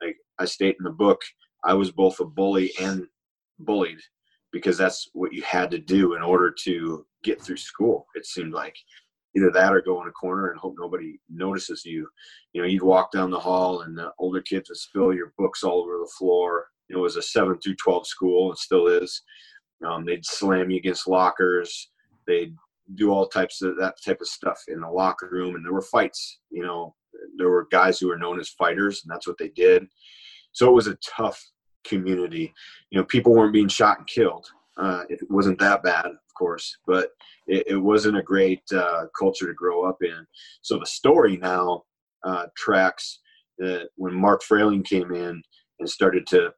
Like 0.03 0.17
I 0.39 0.45
state 0.45 0.77
in 0.79 0.85
the 0.85 0.91
book, 0.91 1.21
I 1.65 1.75
was 1.75 1.91
both 1.91 2.21
a 2.21 2.25
bully 2.25 2.73
and 2.81 3.07
bullied 3.61 4.01
because 4.53 4.77
that's 4.77 5.09
what 5.13 5.33
you 5.33 5.43
had 5.43 5.71
to 5.71 5.79
do 5.79 6.15
in 6.15 6.23
order 6.23 6.55
to 6.65 7.05
get 7.23 7.41
through 7.41 7.57
school. 7.57 8.07
It 8.15 8.27
seemed 8.27 8.53
like 8.53 8.77
either 9.37 9.51
that 9.51 9.75
or 9.75 9.83
go 9.83 10.01
in 10.03 10.09
a 10.09 10.13
corner 10.13 10.51
and 10.51 10.59
hope 10.59 10.75
nobody 10.79 11.19
notices 11.29 11.85
you. 11.85 12.09
You 12.53 12.63
know, 12.63 12.69
you'd 12.69 12.83
walk 12.83 13.13
down 13.13 13.31
the 13.31 13.39
hall 13.39 13.83
and 13.83 13.97
the 13.97 14.13
older 14.19 14.41
kids 14.41 14.71
would 14.71 14.79
spill 14.79 15.13
your 15.13 15.33
books 15.37 15.63
all 15.63 15.83
over 15.83 15.99
the 15.99 16.11
floor 16.19 16.67
it 16.89 16.97
was 16.97 17.17
a 17.17 17.23
seven 17.23 17.59
through 17.59 17.77
12 17.77 18.07
school. 18.07 18.51
and 18.51 18.59
still 18.59 18.87
is. 18.87 19.23
Um, 19.87 20.05
they'd 20.05 20.25
slam 20.25 20.71
you 20.71 20.79
against 20.79 21.09
lockers. 21.09 21.91
They'd 22.27 22.55
do 22.95 23.11
all 23.11 23.27
types 23.27 23.63
of 23.63 23.77
that 23.79 23.97
type 24.05 24.21
of 24.21 24.29
stuff 24.29 24.63
in 24.69 24.81
the 24.81 24.89
locker 24.89 25.29
room. 25.31 25.55
And 25.55 25.65
there 25.65 25.73
were 25.73 25.83
fights, 25.83 26.41
you 26.51 26.63
know, 26.63 26.95
there 27.37 27.51
were 27.51 27.69
guys 27.71 27.99
who 27.99 28.09
were 28.09 28.19
known 28.19 28.39
as 28.41 28.51
fighters 28.51 29.03
and 29.03 29.13
that's 29.13 29.27
what 29.27 29.39
they 29.39 29.49
did. 29.49 29.87
So 30.53 30.69
it 30.69 30.75
was 30.75 30.87
a 30.87 30.99
tough 31.05 31.43
community. 31.85 32.53
You 32.91 32.99
know, 32.99 33.05
people 33.05 33.35
weren't 33.35 33.53
being 33.53 33.69
shot 33.69 33.99
and 33.99 34.07
killed. 34.07 34.47
Uh, 34.77 35.05
it 35.09 35.21
wasn't 35.31 35.59
that 35.59 35.83
bad, 35.83 36.07
of 36.07 36.35
course, 36.39 36.77
but 36.87 37.11
it, 37.47 37.67
it 37.69 37.77
wasn't 37.77 38.19
a 38.19 38.23
great 38.23 38.63
uh, 38.73 39.07
culture 39.19 39.47
to 39.47 39.55
grow 39.55 39.85
up 39.89 39.99
in. 40.03 40.27
So 40.63 40.79
the 40.79 40.87
story 40.87 41.37
now 41.37 41.85
uh, 42.25 42.47
tracks 42.57 43.21
that 43.59 43.89
when 43.97 44.15
Mark 44.15 44.43
Frayling 44.43 44.85
came 44.85 45.13
in 45.13 45.43
and 45.79 45.89
started 45.89 46.27
to, 46.29 46.53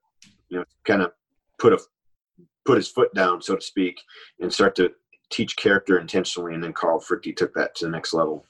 you 0.48 0.58
know, 0.58 0.64
kind 0.84 1.02
of 1.02 1.12
put 1.58 1.72
a 1.72 1.78
put 2.64 2.76
his 2.76 2.88
foot 2.88 3.12
down, 3.14 3.40
so 3.40 3.56
to 3.56 3.60
speak, 3.62 4.00
and 4.40 4.52
start 4.52 4.74
to 4.76 4.90
teach 5.30 5.56
character 5.56 5.98
intentionally. 5.98 6.54
And 6.54 6.62
then 6.62 6.72
Carl 6.72 7.00
Fruechte 7.00 7.36
took 7.36 7.54
that 7.54 7.74
to 7.76 7.86
the 7.86 7.90
next 7.90 8.12
level. 8.12 8.44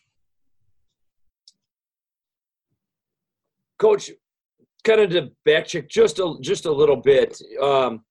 Coach, 3.79 4.11
kind 4.85 5.01
of 5.01 5.11
to 5.11 5.31
backcheck 5.47 5.89
just 5.89 6.19
a 6.19 6.35
just 6.41 6.67
a 6.67 6.73
little 6.73 6.97
bit. 6.97 7.41
Um, 7.63 8.05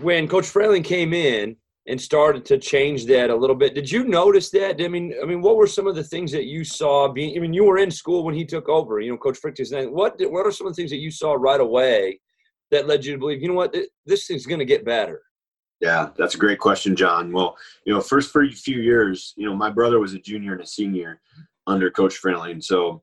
when 0.00 0.28
Coach 0.28 0.44
Frayling 0.44 0.84
came 0.84 1.14
in 1.14 1.56
and 1.86 2.00
started 2.00 2.44
to 2.44 2.58
change 2.58 3.06
that 3.06 3.30
a 3.30 3.34
little 3.34 3.56
bit, 3.56 3.74
did 3.74 3.90
you 3.90 4.04
notice 4.04 4.50
that? 4.50 4.82
I 4.82 4.88
mean, 4.88 5.14
I 5.22 5.26
mean, 5.26 5.40
what 5.40 5.56
were 5.56 5.66
some 5.66 5.86
of 5.86 5.94
the 5.94 6.04
things 6.04 6.30
that 6.32 6.44
you 6.44 6.64
saw? 6.64 7.08
Being, 7.10 7.36
I 7.36 7.40
mean, 7.40 7.54
you 7.54 7.64
were 7.64 7.78
in 7.78 7.90
school 7.90 8.24
when 8.24 8.34
he 8.34 8.44
took 8.44 8.68
over. 8.68 9.00
You 9.00 9.12
know, 9.12 9.16
Coach 9.16 9.38
Fruechte's 9.40 9.72
name. 9.72 9.90
What 9.92 10.16
what 10.30 10.46
are 10.46 10.52
some 10.52 10.66
of 10.66 10.74
the 10.74 10.76
things 10.76 10.90
that 10.90 10.98
you 10.98 11.10
saw 11.10 11.32
right 11.32 11.60
away 11.60 12.20
that 12.70 12.86
led 12.86 13.04
you 13.04 13.12
to 13.12 13.18
believe? 13.18 13.42
You 13.42 13.48
know 13.48 13.54
what, 13.54 13.76
this 14.06 14.26
thing's 14.26 14.46
going 14.46 14.58
to 14.58 14.64
get 14.64 14.84
better. 14.84 15.22
Yeah, 15.80 16.10
that's 16.16 16.34
a 16.34 16.38
great 16.38 16.58
question, 16.58 16.94
John. 16.94 17.32
Well, 17.32 17.56
you 17.86 17.94
know, 17.94 18.00
first 18.00 18.30
for 18.30 18.44
a 18.44 18.50
few 18.50 18.80
years, 18.80 19.32
you 19.36 19.46
know, 19.46 19.56
my 19.56 19.70
brother 19.70 19.98
was 19.98 20.12
a 20.12 20.18
junior 20.18 20.52
and 20.52 20.60
a 20.60 20.66
senior 20.66 21.20
under 21.66 21.90
Coach 21.90 22.20
Frayling, 22.20 22.62
so 22.62 23.02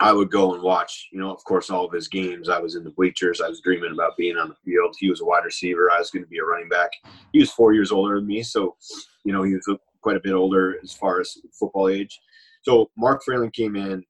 I 0.00 0.12
would 0.12 0.30
go 0.30 0.54
and 0.54 0.62
watch, 0.62 1.08
you 1.12 1.20
know, 1.20 1.32
of 1.32 1.42
course, 1.44 1.70
all 1.70 1.86
of 1.86 1.92
his 1.92 2.08
games. 2.08 2.48
I 2.48 2.58
was 2.58 2.74
in 2.74 2.84
the 2.84 2.90
bleachers. 2.90 3.40
I 3.40 3.48
was 3.48 3.60
dreaming 3.60 3.92
about 3.92 4.16
being 4.16 4.36
on 4.36 4.48
the 4.48 4.56
field. 4.64 4.96
He 4.98 5.08
was 5.08 5.20
a 5.20 5.24
wide 5.24 5.44
receiver. 5.44 5.90
I 5.90 5.98
was 5.98 6.10
going 6.10 6.24
to 6.24 6.28
be 6.28 6.38
a 6.38 6.44
running 6.44 6.68
back. 6.68 6.90
He 7.32 7.38
was 7.38 7.50
four 7.50 7.72
years 7.72 7.92
older 7.92 8.16
than 8.16 8.26
me, 8.26 8.42
so 8.42 8.76
you 9.24 9.32
know 9.32 9.42
he 9.42 9.54
was 9.54 9.66
uh, 9.70 9.76
quite 10.02 10.16
a 10.16 10.20
bit 10.20 10.34
older 10.34 10.78
as 10.82 10.92
far 10.92 11.20
as 11.20 11.38
football 11.58 11.88
age. 11.88 12.20
So 12.62 12.90
Mark 12.98 13.22
Frayling 13.24 13.52
came 13.52 13.76
in, 13.76 14.04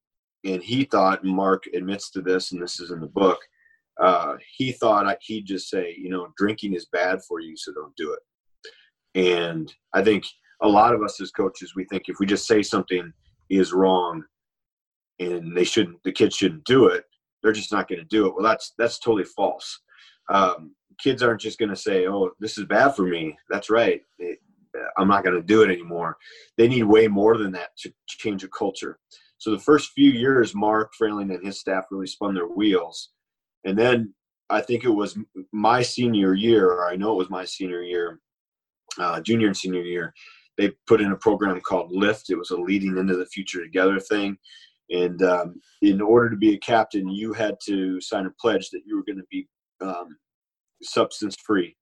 and 0.45 0.63
he 0.63 0.85
thought, 0.85 1.23
and 1.23 1.33
Mark 1.33 1.65
admits 1.75 2.11
to 2.11 2.23
this, 2.23 2.53
and 2.53 2.63
this 2.63 2.81
is 2.81 2.91
in 2.91 3.01
the 3.01 3.07
book. 3.07 3.39
Uh, 4.01 4.35
he 4.57 4.73
thought 4.73 5.17
he'd 5.23 5.47
just 5.47 5.69
say, 5.69 5.95
you 5.97 6.09
know, 6.09 6.29
drinking 6.37 6.75
is 6.75 6.87
bad 6.93 7.21
for 7.29 7.41
you, 7.41 7.57
so 7.57 7.73
don't 7.73 7.95
do 7.97 8.13
it. 8.13 8.21
And 9.17 9.73
I 9.93 10.03
think 10.03 10.25
a 10.63 10.69
lot 10.69 10.95
of 10.95 11.03
us 11.03 11.21
as 11.21 11.31
coaches, 11.31 11.75
we 11.77 11.85
think 11.85 12.05
if 12.09 12.17
we 12.19 12.27
just 12.27 12.47
say 12.47 12.63
something 12.63 13.13
is 13.51 13.73
wrong, 13.73 14.25
and 15.21 15.57
they 15.57 15.63
shouldn't 15.63 16.03
the 16.03 16.11
kids 16.11 16.35
shouldn't 16.35 16.65
do 16.65 16.87
it 16.87 17.05
they're 17.45 17.53
just 17.53 17.71
not 17.71 17.87
going 17.87 18.01
to 18.01 18.07
do 18.07 18.27
it. 18.27 18.35
Well 18.35 18.43
that's 18.43 18.73
that's 18.79 18.99
totally 18.99 19.25
false. 19.25 19.81
Um, 20.31 20.75
kids 20.99 21.23
aren't 21.23 21.43
just 21.43 21.59
going 21.59 21.69
to 21.69 21.77
say 21.77 22.07
oh 22.07 22.31
this 22.41 22.59
is 22.59 22.65
bad 22.65 22.97
for 22.97 23.03
me. 23.03 23.37
That's 23.51 23.71
right. 23.71 24.01
It, 24.19 24.39
i'm 24.97 25.07
not 25.07 25.23
going 25.23 25.37
to 25.37 25.43
do 25.43 25.63
it 25.63 25.71
anymore. 25.71 26.17
They 26.59 26.67
need 26.67 26.83
way 26.83 27.07
more 27.07 27.37
than 27.39 27.53
that 27.53 27.77
to 27.81 27.93
change 28.09 28.43
a 28.43 28.49
culture. 28.49 28.99
So 29.39 29.53
the 29.53 29.59
first 29.59 29.93
few 29.93 30.11
years 30.11 30.55
mark 30.55 30.93
frayling 30.99 31.31
and 31.31 31.47
his 31.47 31.61
staff 31.61 31.85
really 31.93 32.09
spun 32.09 32.35
their 32.35 32.49
wheels 32.49 33.11
and 33.65 33.79
then 33.79 34.13
i 34.51 34.61
think 34.61 34.85
it 34.85 34.91
was 34.91 35.19
my 35.53 35.83
senior 35.83 36.35
year 36.35 36.69
or 36.69 36.89
i 36.89 36.97
know 36.97 37.13
it 37.13 37.19
was 37.19 37.31
my 37.31 37.45
senior 37.45 37.83
year 37.83 38.21
uh, 38.99 39.21
junior 39.21 39.49
and 39.49 39.57
senior 39.57 39.83
year 39.83 40.13
they 40.57 40.71
put 40.87 41.01
in 41.01 41.13
a 41.13 41.17
program 41.17 41.61
called 41.61 41.91
lift 41.91 42.31
it 42.31 42.39
was 42.39 42.51
a 42.51 42.57
leading 42.57 42.97
into 42.97 43.17
the 43.17 43.27
future 43.27 43.63
together 43.63 43.99
thing 43.99 44.37
and 44.91 45.23
um, 45.23 45.61
in 45.83 46.01
order 46.01 46.31
to 46.31 46.37
be 46.37 46.55
a 46.55 46.59
captain, 46.59 47.09
you 47.09 47.33
had 47.33 47.57
to 47.67 48.01
sign 48.01 48.27
a 48.27 48.31
pledge 48.41 48.71
that 48.71 48.83
you 48.85 48.97
were 48.97 49.05
going 49.05 49.19
to 49.19 49.27
be 49.31 49.49
um, 49.81 50.17
substance 50.83 51.37
free. 51.45 51.77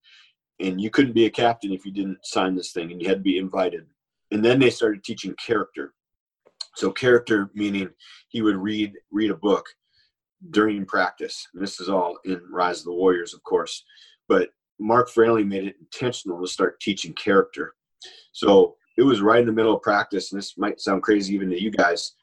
And 0.61 0.81
you 0.81 0.91
couldn't 0.91 1.15
be 1.15 1.27
a 1.27 1.31
captain 1.31 1.73
if 1.73 1.85
you 1.85 1.93
didn't 1.93 2.25
sign 2.25 2.55
this 2.55 2.73
thing, 2.73 2.93
and 2.93 3.03
you 3.03 3.09
had 3.09 3.19
to 3.19 3.23
be 3.23 3.39
invited. 3.39 3.87
And 4.31 4.45
then 4.45 4.61
they 4.61 4.71
started 4.71 5.03
teaching 5.03 5.35
character. 5.45 5.93
So 6.77 6.91
character 6.91 7.51
meaning 7.55 7.91
he 8.29 8.41
would 8.41 8.57
read 8.57 8.93
read 9.11 9.31
a 9.31 9.37
book 9.37 9.67
during 10.51 10.85
practice. 10.85 11.47
And 11.55 11.63
this 11.63 11.81
is 11.81 11.89
all 11.89 12.19
in 12.25 12.41
Rise 12.51 12.81
of 12.81 12.85
the 12.87 12.93
Warriors, 12.93 13.35
of 13.35 13.43
course. 13.45 13.85
But 14.29 14.51
Mark 14.79 15.11
Frayling 15.11 15.49
made 15.49 15.65
it 15.65 15.77
intentional 15.81 16.41
to 16.41 16.47
start 16.47 16.81
teaching 16.81 17.13
character. 17.15 17.75
So 18.33 18.77
it 18.97 19.03
was 19.03 19.21
right 19.21 19.41
in 19.41 19.47
the 19.47 19.53
middle 19.53 19.75
of 19.75 19.83
practice, 19.83 20.33
and 20.33 20.39
this 20.39 20.59
might 20.59 20.81
sound 20.81 21.03
crazy 21.03 21.35
even 21.35 21.51
to 21.51 21.63
you 21.63 21.71
guys 21.71 22.15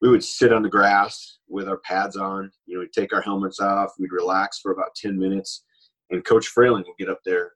we 0.00 0.08
would 0.08 0.24
sit 0.24 0.52
on 0.52 0.62
the 0.62 0.68
grass 0.68 1.38
with 1.48 1.68
our 1.68 1.78
pads 1.78 2.16
on. 2.16 2.50
You 2.66 2.74
know, 2.74 2.80
we'd 2.80 2.92
take 2.92 3.14
our 3.14 3.22
helmets 3.22 3.60
off. 3.60 3.94
We'd 3.98 4.12
relax 4.12 4.60
for 4.60 4.72
about 4.72 4.94
10 4.94 5.18
minutes. 5.18 5.64
And 6.10 6.24
Coach 6.24 6.52
Frayling 6.54 6.84
would 6.86 6.98
get 6.98 7.08
up 7.08 7.20
there 7.24 7.52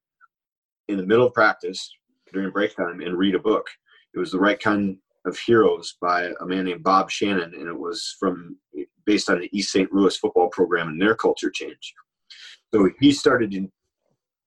in 0.89 0.97
the 0.97 1.07
middle 1.07 1.27
of 1.27 1.35
practice 1.35 1.93
during 2.33 2.51
break 2.51 2.77
time 2.77 3.01
and 3.01 3.19
read 3.19 3.35
a 3.35 3.41
book. 3.41 3.69
It 4.15 4.19
was 4.19 4.33
the 4.33 4.41
right 4.41 4.59
kind 4.59 4.97
of 5.27 5.39
heroes 5.39 5.97
by 6.01 6.33
a 6.41 6.47
man 6.47 6.65
named 6.65 6.83
Bob 6.83 7.11
Shannon, 7.11 7.55
and 7.55 7.69
it 7.69 7.79
was 7.79 8.17
from 8.19 8.57
based 9.07 9.31
on 9.31 9.41
the 9.41 9.49
East 9.57 9.73
St. 9.73 9.93
Louis 9.93 10.17
football 10.17 10.49
program 10.49 10.89
and 10.89 11.01
their 11.01 11.15
culture 11.15 11.51
change. 11.51 11.95
So 12.73 12.89
he 13.01 13.13
started 13.13 13.55
in 13.55 13.71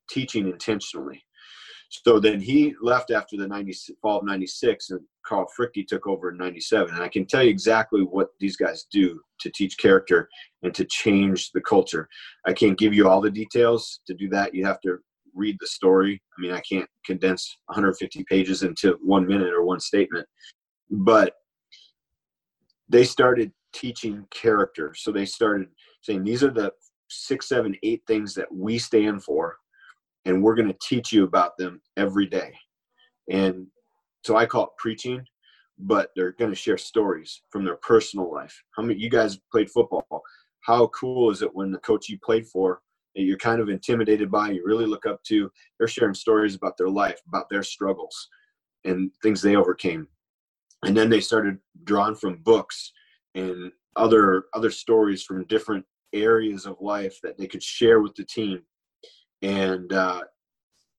teaching 0.09 0.47
intentionally. 0.47 1.23
So 1.89 2.19
then 2.19 2.39
he 2.39 2.73
left 2.81 3.11
after 3.11 3.37
the 3.37 3.47
90, 3.47 3.73
fall 4.01 4.19
of 4.19 4.25
96 4.25 4.89
and 4.89 5.01
Carl 5.25 5.47
Fruechte 5.57 5.87
took 5.87 6.07
over 6.07 6.31
in 6.31 6.37
97. 6.37 6.93
And 6.93 7.03
I 7.03 7.07
can 7.07 7.25
tell 7.25 7.43
you 7.43 7.49
exactly 7.49 8.01
what 8.01 8.29
these 8.39 8.57
guys 8.57 8.87
do 8.91 9.21
to 9.41 9.51
teach 9.51 9.77
character 9.77 10.27
and 10.63 10.73
to 10.73 10.85
change 10.85 11.51
the 11.51 11.61
culture. 11.61 12.07
I 12.47 12.53
can't 12.53 12.77
give 12.77 12.93
you 12.93 13.07
all 13.07 13.21
the 13.21 13.29
details. 13.29 14.01
To 14.07 14.13
do 14.13 14.27
that, 14.29 14.55
you 14.55 14.65
have 14.65 14.81
to 14.81 14.97
read 15.35 15.57
the 15.59 15.67
story. 15.67 16.21
I 16.37 16.41
mean, 16.41 16.51
I 16.51 16.61
can't 16.61 16.89
condense 17.05 17.57
150 17.67 18.23
pages 18.29 18.63
into 18.63 18.97
one 19.03 19.27
minute 19.27 19.53
or 19.53 19.63
one 19.63 19.79
statement. 19.79 20.27
But 20.89 21.33
they 22.89 23.03
started 23.03 23.51
teaching 23.73 24.25
character. 24.29 24.93
So 24.95 25.11
they 25.11 25.25
started 25.25 25.67
saying, 26.01 26.23
these 26.23 26.43
are 26.43 26.51
the 26.51 26.71
six, 27.09 27.49
seven, 27.49 27.75
eight 27.83 28.03
things 28.07 28.33
that 28.35 28.51
we 28.53 28.77
stand 28.77 29.23
for 29.23 29.57
and 30.25 30.41
we're 30.41 30.55
going 30.55 30.69
to 30.69 30.77
teach 30.81 31.11
you 31.11 31.23
about 31.23 31.57
them 31.57 31.81
every 31.97 32.25
day. 32.25 32.53
And 33.29 33.67
so 34.23 34.37
I 34.37 34.45
call 34.45 34.65
it 34.65 34.69
preaching, 34.77 35.25
but 35.77 36.11
they're 36.15 36.31
going 36.31 36.51
to 36.51 36.55
share 36.55 36.77
stories 36.77 37.41
from 37.49 37.65
their 37.65 37.75
personal 37.77 38.31
life. 38.31 38.63
How 38.75 38.83
many 38.83 38.99
you 38.99 39.09
guys 39.09 39.39
played 39.51 39.69
football? 39.69 40.23
How 40.61 40.87
cool 40.87 41.29
is 41.29 41.41
it 41.41 41.53
when 41.53 41.71
the 41.71 41.79
coach 41.79 42.07
you 42.09 42.17
played 42.23 42.47
for 42.47 42.81
that 43.15 43.23
you're 43.23 43.37
kind 43.37 43.61
of 43.61 43.69
intimidated 43.69 44.31
by, 44.31 44.51
you 44.51 44.63
really 44.65 44.85
look 44.85 45.05
up 45.05 45.21
to, 45.23 45.51
they're 45.77 45.87
sharing 45.87 46.15
stories 46.15 46.55
about 46.55 46.77
their 46.77 46.89
life, 46.89 47.19
about 47.27 47.49
their 47.49 47.63
struggles 47.63 48.29
and 48.85 49.11
things 49.21 49.41
they 49.41 49.55
overcame. 49.55 50.07
And 50.83 50.95
then 50.95 51.09
they 51.09 51.21
started 51.21 51.57
drawing 51.83 52.15
from 52.15 52.41
books 52.43 52.91
and 53.35 53.71
other 53.95 54.45
other 54.53 54.71
stories 54.71 55.23
from 55.23 55.45
different 55.45 55.85
areas 56.13 56.65
of 56.65 56.77
life 56.81 57.19
that 57.23 57.37
they 57.37 57.47
could 57.47 57.63
share 57.63 58.01
with 58.01 58.15
the 58.15 58.23
team 58.23 58.61
and 59.41 59.91
uh, 59.93 60.21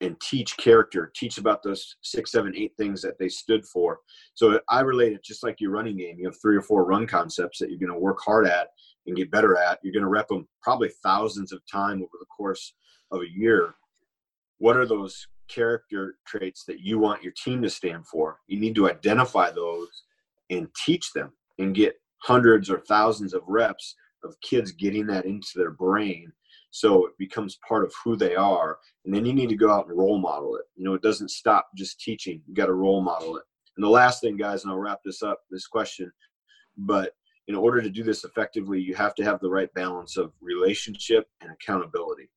and 0.01 0.21
teach 0.21 0.57
character, 0.57 1.11
teach 1.15 1.39
about 1.39 1.63
those 1.63 1.97
six, 2.03 2.31
seven, 2.33 2.55
eight 2.57 2.73
things 2.77 3.01
that 3.03 3.19
they 3.19 3.29
stood 3.29 3.65
for. 3.65 4.01
So 4.35 4.61
I 4.69 4.81
relate 4.81 5.13
it 5.13 5.25
just 5.25 5.43
like 5.43 5.61
your 5.61 5.71
running 5.71 5.97
game. 5.97 6.19
You 6.19 6.27
have 6.27 6.41
three 6.41 6.57
or 6.57 6.63
four 6.63 6.85
run 6.85 7.07
concepts 7.07 7.59
that 7.59 7.71
you're 7.71 7.79
going 7.79 7.93
to 7.93 7.99
work 7.99 8.19
hard 8.21 8.47
at 8.47 8.69
and 9.07 9.17
get 9.17 9.31
better 9.31 9.57
at. 9.57 9.79
You're 9.83 9.93
going 9.93 10.03
to 10.03 10.09
rep 10.09 10.29
them 10.29 10.47
probably 10.63 10.91
thousands 11.03 11.53
of 11.53 11.61
times 11.71 12.03
over 12.03 12.19
the 12.19 12.27
course 12.27 12.75
of 13.13 13.23
a 13.23 13.31
year. 13.31 13.75
What 14.59 14.77
are 14.77 14.87
those 14.87 15.27
character 15.49 16.17
traits 16.27 16.65
that 16.65 16.81
you 16.81 16.99
want 16.99 17.23
your 17.23 17.33
team 17.33 17.63
to 17.63 17.71
stand 17.71 18.07
for? 18.07 18.39
You 18.47 18.59
need 18.59 18.75
to 18.77 18.91
identify 18.91 19.51
those 19.51 19.89
and 20.51 20.69
teach 20.85 21.13
them 21.13 21.33
and 21.59 21.75
get 21.75 21.95
hundreds 22.19 22.71
or 22.71 22.81
thousands 22.81 23.35
of 23.35 23.43
reps 23.47 23.95
of 24.25 24.41
kids 24.41 24.73
getting 24.73 25.07
that 25.07 25.27
into 25.27 25.53
their 25.57 25.71
brain 25.71 26.33
so 26.71 27.07
it 27.07 27.13
becomes 27.19 27.59
part 27.69 27.85
of 27.85 27.95
who 28.03 28.17
they 28.17 28.35
are 28.35 28.79
and 29.05 29.15
then 29.15 29.25
you 29.25 29.33
need 29.33 29.49
to 29.49 29.57
go 29.57 29.71
out 29.71 29.87
and 29.87 29.97
role 29.97 30.19
model 30.19 30.57
it. 30.57 30.65
You 30.77 30.85
know 30.85 30.95
it 30.95 31.03
doesn't 31.03 31.31
stop 31.31 31.69
just 31.77 32.01
teaching 32.01 32.43
you 32.47 32.55
got 32.55 32.67
to 32.67 32.75
role 32.75 33.03
model 33.03 33.37
it. 33.37 33.45
And 33.77 33.85
the 33.85 33.91
last 33.91 34.21
thing 34.21 34.37
guys 34.37 34.65
and 34.65 34.73
i'll 34.73 34.79
wrap 34.79 35.01
this 35.05 35.23
up 35.23 35.41
this 35.51 35.67
question 35.67 36.11
but 36.77 37.13
in 37.47 37.55
order 37.55 37.81
to 37.81 37.91
do 37.91 38.03
this 38.03 38.25
effectively 38.25 38.81
you 38.81 38.95
have 38.95 39.15
to 39.15 39.25
have 39.25 39.39
the 39.41 39.51
right 39.51 39.73
balance 39.75 40.17
of 40.17 40.33
relationship 40.41 41.29
and 41.43 41.51
accountability. 41.53 42.29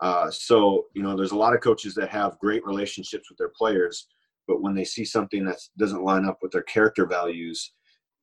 Uh, 0.00 0.30
so 0.30 0.86
you 0.94 1.02
know 1.02 1.16
there's 1.16 1.32
a 1.32 1.36
lot 1.36 1.54
of 1.54 1.60
coaches 1.60 1.94
that 1.94 2.10
have 2.10 2.38
great 2.38 2.64
relationships 2.66 3.28
with 3.28 3.38
their 3.38 3.52
players 3.56 4.08
but 4.48 4.60
when 4.60 4.74
they 4.74 4.84
see 4.84 5.04
something 5.04 5.44
that 5.44 5.58
doesn't 5.78 6.04
line 6.04 6.24
up 6.24 6.38
with 6.42 6.52
their 6.52 6.62
character 6.62 7.06
values 7.06 7.72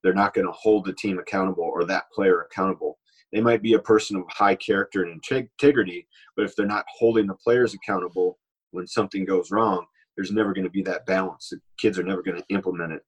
they're 0.03 0.13
not 0.13 0.33
going 0.33 0.47
to 0.47 0.53
hold 0.53 0.85
the 0.85 0.93
team 0.93 1.19
accountable 1.19 1.63
or 1.63 1.85
that 1.85 2.11
player 2.13 2.41
accountable 2.41 2.97
they 3.31 3.41
might 3.41 3.61
be 3.61 3.73
a 3.73 3.79
person 3.79 4.17
of 4.17 4.23
high 4.29 4.55
character 4.55 5.03
and 5.03 5.11
integrity, 5.11 6.07
but 6.35 6.45
if 6.45 6.55
they're 6.55 6.65
not 6.65 6.85
holding 6.97 7.27
the 7.27 7.35
players 7.35 7.73
accountable 7.73 8.39
when 8.71 8.87
something 8.87 9.25
goes 9.25 9.51
wrong, 9.51 9.85
there's 10.15 10.31
never 10.31 10.53
going 10.53 10.63
to 10.63 10.69
be 10.69 10.81
that 10.83 11.05
balance. 11.05 11.49
The 11.49 11.59
kids 11.77 11.99
are 11.99 12.03
never 12.03 12.23
going 12.23 12.37
to 12.37 12.45
implement 12.49 12.93
it. 12.93 13.03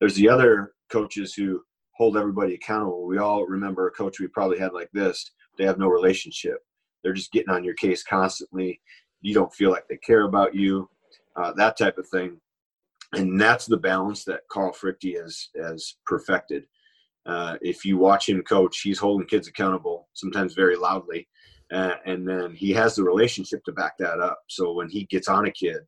There's 0.00 0.14
the 0.14 0.28
other 0.28 0.72
coaches 0.90 1.34
who 1.34 1.62
hold 1.94 2.16
everybody 2.16 2.54
accountable. 2.54 3.06
We 3.06 3.18
all 3.18 3.46
remember 3.46 3.86
a 3.86 3.90
coach 3.90 4.18
we 4.18 4.28
probably 4.28 4.58
had 4.58 4.72
like 4.72 4.90
this. 4.92 5.30
They 5.58 5.64
have 5.64 5.78
no 5.78 5.88
relationship. 5.88 6.58
They're 7.02 7.12
just 7.12 7.32
getting 7.32 7.50
on 7.50 7.64
your 7.64 7.74
case 7.74 8.02
constantly. 8.02 8.80
You 9.20 9.34
don't 9.34 9.52
feel 9.54 9.70
like 9.70 9.86
they 9.88 9.96
care 9.98 10.22
about 10.22 10.54
you, 10.54 10.88
uh, 11.36 11.52
that 11.52 11.78
type 11.78 11.98
of 11.98 12.08
thing. 12.08 12.40
And 13.14 13.40
that's 13.40 13.66
the 13.66 13.76
balance 13.76 14.24
that 14.24 14.40
Carl 14.50 14.72
Fruechte 14.72 15.20
has 15.20 15.48
has 15.62 15.96
perfected. 16.06 16.64
Uh, 17.24 17.56
if 17.60 17.84
you 17.84 17.98
watch 17.98 18.28
him 18.28 18.42
coach, 18.42 18.80
he's 18.80 18.98
holding 18.98 19.26
kids 19.26 19.48
accountable, 19.48 20.08
sometimes 20.14 20.54
very 20.54 20.76
loudly, 20.76 21.26
uh, 21.72 21.94
and 22.04 22.28
then 22.28 22.54
he 22.54 22.70
has 22.72 22.94
the 22.94 23.02
relationship 23.02 23.64
to 23.64 23.72
back 23.72 23.98
that 23.98 24.20
up. 24.20 24.38
So 24.48 24.72
when 24.72 24.88
he 24.88 25.04
gets 25.04 25.28
on 25.28 25.46
a 25.46 25.50
kid, 25.50 25.78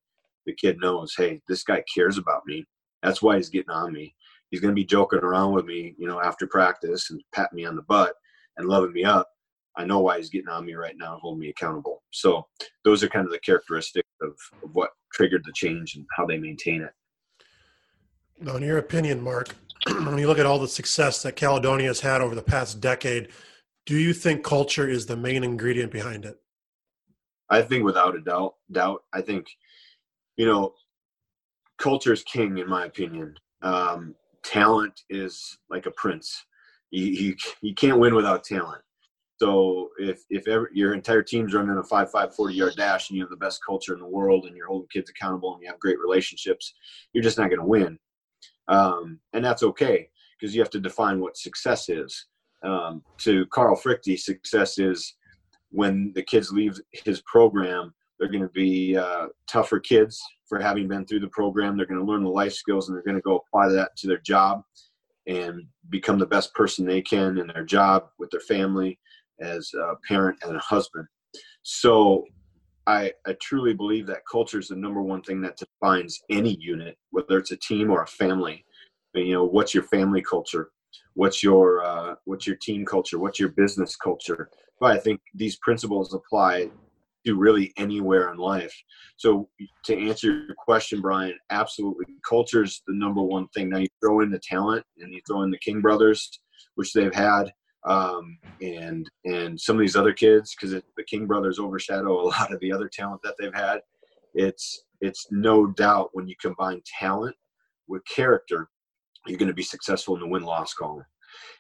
the 0.47 0.55
kid 0.55 0.79
knows, 0.81 1.15
hey, 1.17 1.41
this 1.47 1.63
guy 1.63 1.85
cares 1.95 2.19
about 2.19 2.43
me. 2.47 2.67
That's 3.03 3.23
why 3.23 3.37
he's 3.37 3.51
getting 3.51 3.71
on 3.71 3.93
me. 3.93 4.15
He's 4.51 4.61
going 4.61 4.73
to 4.73 4.81
be 4.81 4.85
joking 4.85 5.21
around 5.21 5.53
with 5.53 5.67
me, 5.67 5.95
you 5.99 6.09
know, 6.09 6.21
after 6.21 6.47
practice 6.47 7.11
and 7.11 7.23
patting 7.33 7.57
me 7.57 7.67
on 7.67 7.77
the 7.77 7.83
butt 7.83 8.15
and 8.57 8.69
loving 8.69 8.93
me 8.93 9.05
up. 9.05 9.29
I 9.77 9.85
know 9.85 10.01
why 10.01 10.17
he's 10.17 10.31
getting 10.31 10.49
on 10.49 10.65
me 10.65 10.75
right 10.75 10.97
now 10.99 11.13
and 11.13 11.21
holding 11.21 11.41
me 11.41 11.51
accountable. 11.51 12.03
So 12.11 12.47
those 12.85 13.05
are 13.05 13.09
kind 13.09 13.27
of 13.27 13.31
the 13.31 13.39
characteristics 13.39 14.09
of, 14.23 14.35
of 14.65 14.71
what 14.73 14.91
triggered 15.13 15.43
the 15.45 15.53
change 15.53 15.95
and 15.95 16.05
how 16.17 16.27
they 16.27 16.39
maintain 16.39 16.83
it. 16.83 16.91
Now, 18.41 18.57
in 18.57 18.63
your 18.63 18.79
opinion, 18.79 19.21
Mark, 19.21 19.55
when 19.87 20.19
you 20.19 20.27
look 20.27 20.39
at 20.39 20.47
all 20.47 20.59
the 20.59 20.69
success 20.69 21.23
that 21.23 21.37
Caledonia 21.37 21.89
has 21.89 22.01
had 22.01 22.21
over 22.21 22.35
the 22.35 22.43
past 22.43 22.81
decade, 22.81 23.29
do 23.85 23.97
you 23.97 24.13
think 24.13 24.45
culture 24.45 24.89
is 24.89 25.07
the 25.07 25.17
main 25.17 25.43
ingredient 25.43 25.91
behind 25.91 26.25
it? 26.25 26.39
I 27.51 27.63
think 27.63 27.85
without 27.85 28.15
a 28.15 28.21
doubt, 28.21 28.55
doubt. 28.71 29.03
I 29.13 29.23
think, 29.23 29.47
you 30.37 30.47
know, 30.47 30.75
culture 31.79 32.13
is 32.13 32.23
king 32.23 32.59
in 32.59 32.69
my 32.69 32.85
opinion. 32.85 33.35
Um, 33.63 34.15
talent 34.45 35.01
is 35.09 35.59
like 35.71 35.87
a 35.87 35.91
prince. 35.93 36.45
You, 36.91 37.07
you, 37.07 37.37
you 37.61 37.75
can't 37.75 37.99
win 37.99 38.15
without 38.15 38.45
talent. 38.45 38.83
So 39.41 39.91
if 39.99 40.25
if 40.31 40.47
your 40.75 40.95
entire 40.95 41.23
team's 41.23 41.55
running 41.55 41.77
a 41.77 41.83
five 41.85 42.11
five 42.11 42.35
forty 42.35 42.55
yard 42.57 42.75
dash 42.77 43.09
and 43.09 43.17
you 43.17 43.23
have 43.23 43.31
the 43.31 43.37
best 43.37 43.61
culture 43.65 43.95
in 43.95 44.01
the 44.01 44.07
world 44.07 44.47
and 44.47 44.57
you're 44.57 44.67
holding 44.67 44.89
kids 44.93 45.11
accountable 45.11 45.55
and 45.55 45.63
you 45.63 45.69
have 45.69 45.79
great 45.79 46.01
relationships, 46.01 46.75
you're 47.13 47.23
just 47.23 47.39
not 47.39 47.49
going 47.49 47.61
to 47.61 47.65
win. 47.65 47.99
Um, 48.69 49.19
and 49.33 49.45
that's 49.45 49.63
okay 49.63 50.09
because 50.39 50.55
you 50.55 50.61
have 50.61 50.71
to 50.71 50.81
define 50.81 51.21
what 51.21 51.37
success 51.37 51.89
is. 51.89 52.27
Um, 52.63 53.03
to 53.19 53.47
Carl 53.47 53.77
Fruechte, 53.77 54.19
success 54.19 54.79
is 54.79 55.15
when 55.71 56.13
the 56.15 56.23
kids 56.23 56.51
leave 56.51 56.79
his 56.93 57.23
program, 57.23 57.95
they're 58.19 58.31
going 58.31 58.43
to 58.43 58.49
be 58.49 58.97
uh, 58.97 59.29
tougher 59.49 59.79
kids 59.79 60.21
for 60.49 60.59
having 60.59 60.89
been 60.89 61.07
through 61.07 61.21
the 61.21 61.29
program. 61.29 61.77
They're 61.77 61.87
going 61.87 62.01
to 62.01 62.07
learn 62.07 62.25
the 62.25 62.31
life 62.31 62.55
skills 62.55 62.89
and 62.89 62.97
they're 62.97 63.05
going 63.05 63.17
to 63.17 63.23
go 63.23 63.37
apply 63.47 63.69
that 63.69 63.97
to 63.99 64.07
their 64.09 64.19
job 64.19 64.63
and 65.27 65.63
become 65.91 66.19
the 66.19 66.27
best 66.27 66.53
person 66.55 66.85
they 66.85 67.03
can 67.03 67.39
in 67.39 67.47
their 67.49 67.65
job 67.65 68.09
with 68.19 68.31
their 68.31 68.41
family 68.41 68.99
as 69.41 69.71
a 69.75 69.95
parent 70.07 70.39
and 70.43 70.57
a 70.57 70.61
husband. 70.61 71.07
So 71.63 72.25
I, 72.89 73.13
I 73.27 73.35
truly 73.35 73.75
believe 73.75 74.07
that 74.07 74.27
culture 74.31 74.59
is 74.59 74.69
the 74.69 74.77
number 74.77 75.03
one 75.03 75.21
thing 75.21 75.43
that 75.43 75.59
defines 75.59 76.23
any 76.31 76.57
unit, 76.59 76.97
whether 77.11 77.37
it's 77.37 77.51
a 77.51 77.57
team 77.59 77.91
or 77.91 78.03
a 78.03 78.07
family. 78.07 78.65
You 79.15 79.35
know, 79.35 79.45
what's 79.45 79.75
your 79.75 79.83
family 79.83 80.23
culture? 80.23 80.71
What's 81.13 81.43
your 81.43 81.85
uh, 81.85 82.15
what's 82.25 82.47
your 82.47 82.57
team 82.57 82.87
culture? 82.87 83.19
What's 83.19 83.39
your 83.39 83.51
business 83.51 83.95
culture? 83.95 84.49
But 84.81 84.93
I 84.93 84.99
think 84.99 85.21
these 85.35 85.57
principles 85.57 86.15
apply 86.15 86.71
to 87.27 87.35
really 87.35 87.75
anywhere 87.77 88.33
in 88.33 88.39
life. 88.39 88.75
So 89.17 89.51
to 89.85 89.99
answer 89.99 90.33
your 90.33 90.55
question, 90.55 91.03
Brian, 91.03 91.35
absolutely, 91.51 92.07
culture 92.27 92.63
is 92.63 92.83
the 92.87 92.95
number 92.95 93.21
one 93.21 93.49
thing. 93.49 93.69
Now 93.69 93.79
you 93.79 93.89
throw 94.01 94.21
in 94.21 94.31
the 94.31 94.39
talent, 94.39 94.87
and 94.99 95.13
you 95.13 95.21
throw 95.27 95.43
in 95.43 95.51
the 95.51 95.59
King 95.59 95.83
brothers, 95.83 96.41
which 96.77 96.95
they've 96.95 97.15
had 97.15 97.53
um, 97.87 98.39
and 98.61 99.09
and 99.25 99.61
some 99.61 99.77
of 99.77 99.81
these 99.81 99.97
other 99.97 100.13
kids 100.13 100.55
because 100.55 100.73
the 100.73 101.05
King 101.05 101.27
brothers 101.27 101.59
overshadow 101.59 102.21
a 102.21 102.23
lot 102.29 102.53
of 102.53 102.61
the 102.61 102.73
other 102.73 102.89
talent 102.89 103.21
that 103.23 103.35
they've 103.39 103.55
had. 103.55 103.81
It's 104.35 104.85
it's 105.01 105.27
no 105.31 105.67
doubt 105.67 106.11
when 106.13 106.29
you 106.29 106.35
combine 106.41 106.83
talent 106.99 107.37
with 107.87 108.03
character, 108.05 108.69
you're 109.27 109.39
going 109.39 109.49
to 109.49 109.55
be 109.55 109.63
successful 109.63 110.15
in 110.15 110.21
the 110.21 110.27
win 110.27 110.43
loss 110.43 110.75
column. 110.75 111.05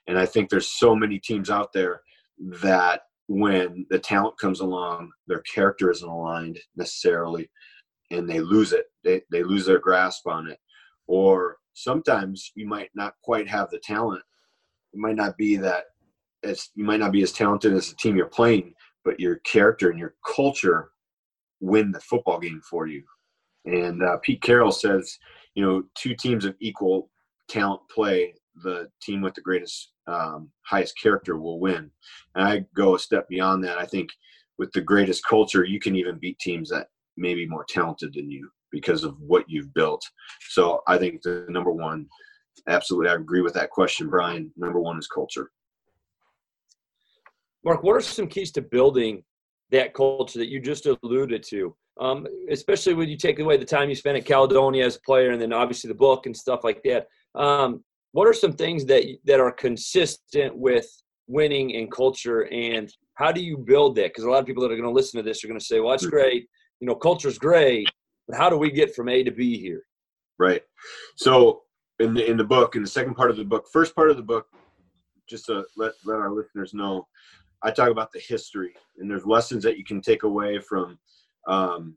And 0.06 0.18
I 0.18 0.26
think 0.26 0.48
there's 0.48 0.78
so 0.78 0.94
many 0.94 1.18
teams 1.18 1.50
out 1.50 1.72
there 1.72 2.00
that 2.62 3.02
when 3.28 3.86
the 3.90 3.98
talent 3.98 4.38
comes 4.38 4.60
along, 4.60 5.10
their 5.26 5.42
character 5.42 5.90
isn't 5.90 6.08
aligned 6.08 6.58
necessarily, 6.76 7.50
and 8.10 8.28
they 8.28 8.40
lose 8.40 8.72
it. 8.72 8.86
They 9.04 9.22
they 9.30 9.42
lose 9.42 9.66
their 9.66 9.78
grasp 9.78 10.26
on 10.26 10.48
it, 10.48 10.58
or 11.06 11.58
sometimes 11.74 12.50
you 12.54 12.66
might 12.66 12.90
not 12.94 13.14
quite 13.22 13.48
have 13.48 13.70
the 13.70 13.78
talent. 13.78 14.22
It 14.92 14.98
might 14.98 15.16
not 15.16 15.36
be 15.36 15.56
that 15.56 15.84
as 16.44 16.70
you 16.74 16.84
might 16.84 17.00
not 17.00 17.12
be 17.12 17.22
as 17.22 17.32
talented 17.32 17.72
as 17.72 17.88
the 17.88 17.96
team 17.96 18.16
you're 18.16 18.26
playing, 18.26 18.74
but 19.04 19.20
your 19.20 19.36
character 19.36 19.90
and 19.90 19.98
your 19.98 20.14
culture 20.34 20.90
win 21.60 21.90
the 21.92 22.00
football 22.00 22.38
game 22.38 22.60
for 22.68 22.86
you. 22.86 23.02
And 23.64 24.02
uh, 24.02 24.18
Pete 24.22 24.42
Carroll 24.42 24.72
says, 24.72 25.18
you 25.54 25.64
know, 25.64 25.82
two 25.96 26.14
teams 26.14 26.44
of 26.44 26.54
equal 26.60 27.10
talent 27.48 27.80
play, 27.92 28.34
the 28.62 28.88
team 29.02 29.20
with 29.20 29.34
the 29.34 29.40
greatest, 29.40 29.92
um, 30.06 30.50
highest 30.62 30.98
character 31.00 31.36
will 31.36 31.60
win. 31.60 31.90
And 32.34 32.46
I 32.46 32.64
go 32.74 32.94
a 32.94 32.98
step 32.98 33.28
beyond 33.28 33.64
that. 33.64 33.78
I 33.78 33.86
think 33.86 34.10
with 34.58 34.72
the 34.72 34.80
greatest 34.80 35.24
culture, 35.24 35.64
you 35.64 35.80
can 35.80 35.96
even 35.96 36.18
beat 36.18 36.38
teams 36.38 36.70
that 36.70 36.88
may 37.16 37.34
be 37.34 37.46
more 37.46 37.64
talented 37.68 38.14
than 38.14 38.30
you 38.30 38.48
because 38.70 39.04
of 39.04 39.16
what 39.20 39.44
you've 39.48 39.72
built. 39.74 40.04
So 40.50 40.82
I 40.86 40.98
think 40.98 41.22
the 41.22 41.46
number 41.48 41.70
one, 41.70 42.06
absolutely, 42.68 43.10
I 43.10 43.14
agree 43.14 43.40
with 43.40 43.54
that 43.54 43.70
question, 43.70 44.08
Brian. 44.08 44.52
Number 44.56 44.80
one 44.80 44.98
is 44.98 45.06
culture. 45.06 45.50
Mark, 47.64 47.82
what 47.82 47.96
are 47.96 48.00
some 48.00 48.26
keys 48.26 48.52
to 48.52 48.62
building 48.62 49.22
that 49.70 49.94
culture 49.94 50.38
that 50.38 50.48
you 50.48 50.60
just 50.60 50.86
alluded 50.86 51.42
to? 51.48 51.74
Um, 52.00 52.26
especially 52.50 52.94
when 52.94 53.08
you 53.08 53.16
take 53.16 53.40
away 53.40 53.56
the 53.56 53.64
time 53.64 53.88
you 53.88 53.94
spent 53.96 54.16
at 54.16 54.24
Caledonia 54.24 54.86
as 54.86 54.96
a 54.96 55.00
player, 55.00 55.30
and 55.30 55.42
then 55.42 55.52
obviously 55.52 55.88
the 55.88 55.94
book 55.94 56.26
and 56.26 56.36
stuff 56.36 56.62
like 56.62 56.80
that. 56.84 57.08
Um, 57.34 57.82
what 58.12 58.28
are 58.28 58.32
some 58.32 58.52
things 58.52 58.84
that 58.86 59.04
that 59.24 59.40
are 59.40 59.50
consistent 59.50 60.56
with 60.56 60.86
winning 61.26 61.74
and 61.76 61.90
culture, 61.90 62.46
and 62.52 62.92
how 63.14 63.32
do 63.32 63.42
you 63.42 63.58
build 63.58 63.96
that? 63.96 64.10
Because 64.10 64.24
a 64.24 64.30
lot 64.30 64.38
of 64.38 64.46
people 64.46 64.62
that 64.62 64.72
are 64.72 64.76
going 64.76 64.88
to 64.88 64.94
listen 64.94 65.18
to 65.18 65.24
this 65.24 65.42
are 65.42 65.48
going 65.48 65.58
to 65.58 65.64
say, 65.64 65.80
"Well, 65.80 65.90
that's 65.90 66.04
mm-hmm. 66.04 66.10
great. 66.10 66.48
You 66.80 66.86
know, 66.86 66.94
culture's 66.94 67.38
great, 67.38 67.88
but 68.28 68.36
how 68.36 68.48
do 68.48 68.56
we 68.56 68.70
get 68.70 68.94
from 68.94 69.08
A 69.08 69.24
to 69.24 69.32
B 69.32 69.58
here?" 69.58 69.82
Right. 70.38 70.62
So 71.16 71.62
in 71.98 72.14
the 72.14 72.28
in 72.28 72.36
the 72.36 72.44
book, 72.44 72.76
in 72.76 72.82
the 72.82 72.88
second 72.88 73.14
part 73.14 73.30
of 73.30 73.36
the 73.36 73.44
book, 73.44 73.66
first 73.72 73.94
part 73.94 74.10
of 74.10 74.16
the 74.16 74.22
book, 74.22 74.46
just 75.28 75.46
to 75.46 75.64
let 75.76 75.92
let 76.04 76.18
our 76.18 76.30
listeners 76.30 76.74
know, 76.74 77.06
I 77.62 77.70
talk 77.70 77.90
about 77.90 78.12
the 78.12 78.20
history, 78.20 78.74
and 78.98 79.10
there's 79.10 79.26
lessons 79.26 79.64
that 79.64 79.78
you 79.78 79.84
can 79.84 80.00
take 80.00 80.22
away 80.22 80.60
from 80.60 80.98
um, 81.46 81.96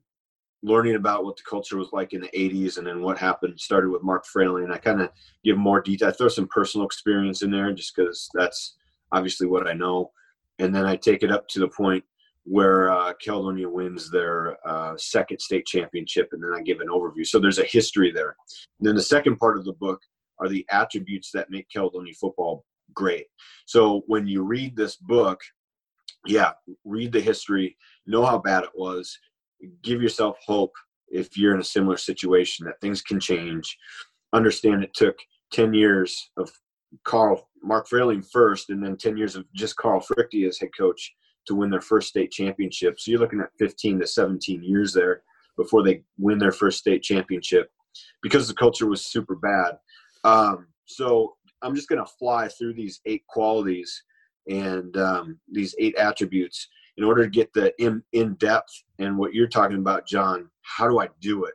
learning 0.63 0.95
about 0.95 1.23
what 1.23 1.37
the 1.37 1.43
culture 1.47 1.77
was 1.77 1.89
like 1.91 2.13
in 2.13 2.21
the 2.21 2.29
80s 2.29 2.77
and 2.77 2.85
then 2.85 3.01
what 3.01 3.17
happened 3.17 3.59
started 3.59 3.89
with 3.89 4.03
Mark 4.03 4.25
Frayling. 4.25 4.63
And 4.63 4.73
I 4.73 4.77
kind 4.77 5.01
of 5.01 5.09
give 5.43 5.57
more 5.57 5.81
detail. 5.81 6.09
I 6.09 6.11
throw 6.11 6.27
some 6.27 6.47
personal 6.47 6.85
experience 6.85 7.41
in 7.41 7.51
there 7.51 7.71
just 7.73 7.95
because 7.95 8.29
that's 8.33 8.75
obviously 9.11 9.47
what 9.47 9.67
I 9.67 9.73
know. 9.73 10.11
And 10.59 10.73
then 10.73 10.85
I 10.85 10.95
take 10.95 11.23
it 11.23 11.31
up 11.31 11.47
to 11.49 11.59
the 11.59 11.67
point 11.67 12.03
where 12.43 12.91
uh, 12.91 13.13
Caledonia 13.23 13.69
wins 13.69 14.09
their 14.09 14.57
uh, 14.67 14.95
second 14.97 15.39
state 15.39 15.65
championship, 15.65 16.29
and 16.31 16.43
then 16.43 16.53
I 16.55 16.61
give 16.61 16.79
an 16.79 16.87
overview. 16.87 17.25
So 17.25 17.39
there's 17.39 17.59
a 17.59 17.65
history 17.65 18.11
there. 18.11 18.35
And 18.79 18.87
then 18.87 18.95
the 18.95 19.01
second 19.01 19.37
part 19.37 19.57
of 19.57 19.65
the 19.65 19.73
book 19.73 20.01
are 20.39 20.49
the 20.49 20.65
attributes 20.71 21.31
that 21.33 21.51
make 21.51 21.67
Caledonia 21.71 22.13
football 22.19 22.65
great. 22.93 23.27
So 23.65 24.03
when 24.07 24.27
you 24.27 24.43
read 24.43 24.75
this 24.75 24.95
book, 24.95 25.39
yeah, 26.25 26.51
read 26.85 27.11
the 27.11 27.21
history, 27.21 27.77
know 28.05 28.25
how 28.25 28.37
bad 28.37 28.63
it 28.63 28.71
was, 28.75 29.17
give 29.83 30.01
yourself 30.01 30.37
hope 30.45 30.73
if 31.09 31.37
you're 31.37 31.53
in 31.53 31.61
a 31.61 31.63
similar 31.63 31.97
situation 31.97 32.65
that 32.65 32.79
things 32.81 33.01
can 33.01 33.19
change. 33.19 33.77
Understand 34.33 34.83
it 34.83 34.93
took 34.93 35.17
10 35.51 35.73
years 35.73 36.31
of 36.37 36.49
Carl 37.03 37.49
Mark 37.63 37.87
Frayling 37.87 38.23
first, 38.31 38.69
and 38.69 38.83
then 38.83 38.97
10 38.97 39.17
years 39.17 39.35
of 39.35 39.45
just 39.53 39.75
Carl 39.75 40.01
Fruechte 40.01 40.47
as 40.47 40.59
head 40.59 40.69
coach 40.77 41.13
to 41.47 41.55
win 41.55 41.69
their 41.69 41.81
first 41.81 42.09
state 42.09 42.31
championship. 42.31 42.99
So 42.99 43.11
you're 43.11 43.19
looking 43.19 43.41
at 43.41 43.49
15 43.59 43.99
to 43.99 44.07
17 44.07 44.63
years 44.63 44.93
there 44.93 45.23
before 45.57 45.83
they 45.83 46.03
win 46.17 46.39
their 46.39 46.51
first 46.51 46.79
state 46.79 47.03
championship 47.03 47.69
because 48.21 48.47
the 48.47 48.53
culture 48.53 48.87
was 48.87 49.05
super 49.05 49.35
bad. 49.35 49.77
Um, 50.23 50.67
so 50.85 51.35
I'm 51.61 51.75
just 51.75 51.89
going 51.89 52.03
to 52.03 52.11
fly 52.19 52.47
through 52.47 52.73
these 52.73 53.01
eight 53.05 53.25
qualities 53.27 54.03
and 54.49 54.95
um, 54.97 55.39
these 55.51 55.75
eight 55.79 55.95
attributes 55.95 56.67
in 56.97 57.03
order 57.03 57.23
to 57.23 57.29
get 57.29 57.53
the 57.53 57.73
in, 57.81 58.03
in 58.13 58.33
depth 58.35 58.83
and 58.99 59.17
what 59.17 59.33
you're 59.33 59.47
talking 59.47 59.77
about, 59.77 60.07
John. 60.07 60.49
How 60.61 60.89
do 60.89 60.99
I 60.99 61.09
do 61.19 61.45
it? 61.45 61.53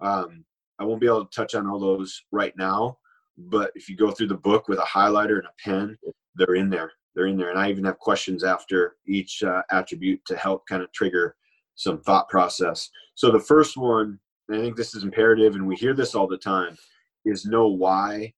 Um, 0.00 0.44
I 0.78 0.84
won't 0.84 1.00
be 1.00 1.06
able 1.06 1.26
to 1.26 1.36
touch 1.36 1.54
on 1.54 1.66
all 1.66 1.78
those 1.78 2.22
right 2.32 2.56
now, 2.56 2.98
but 3.36 3.70
if 3.74 3.88
you 3.88 3.96
go 3.96 4.10
through 4.10 4.28
the 4.28 4.36
book 4.36 4.68
with 4.68 4.78
a 4.78 4.82
highlighter 4.82 5.38
and 5.38 5.46
a 5.46 5.62
pen, 5.62 5.98
they're 6.34 6.54
in 6.54 6.70
there. 6.70 6.92
They're 7.14 7.26
in 7.26 7.36
there, 7.36 7.50
and 7.50 7.58
I 7.58 7.68
even 7.68 7.84
have 7.84 7.98
questions 7.98 8.44
after 8.44 8.96
each 9.06 9.42
uh, 9.42 9.62
attribute 9.70 10.24
to 10.26 10.36
help 10.36 10.66
kind 10.66 10.82
of 10.82 10.92
trigger 10.92 11.36
some 11.74 12.00
thought 12.00 12.28
process. 12.28 12.88
So 13.14 13.30
the 13.30 13.40
first 13.40 13.76
one, 13.76 14.18
I 14.50 14.58
think 14.58 14.76
this 14.76 14.94
is 14.94 15.02
imperative, 15.02 15.54
and 15.54 15.66
we 15.66 15.74
hear 15.74 15.92
this 15.92 16.14
all 16.14 16.28
the 16.28 16.38
time, 16.38 16.76
is 17.24 17.44
know 17.44 17.66
why 17.66 18.32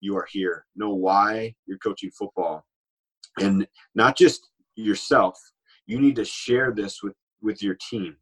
you 0.00 0.16
are 0.16 0.26
here. 0.30 0.66
Know 0.76 0.94
why 0.94 1.54
you're 1.66 1.78
coaching 1.78 2.10
football. 2.10 2.64
And 3.38 3.66
not 3.94 4.16
just 4.16 4.50
yourself, 4.76 5.38
you 5.86 6.00
need 6.00 6.16
to 6.16 6.24
share 6.24 6.72
this 6.72 7.02
with, 7.02 7.14
with 7.42 7.62
your 7.62 7.76
team. 7.90 8.16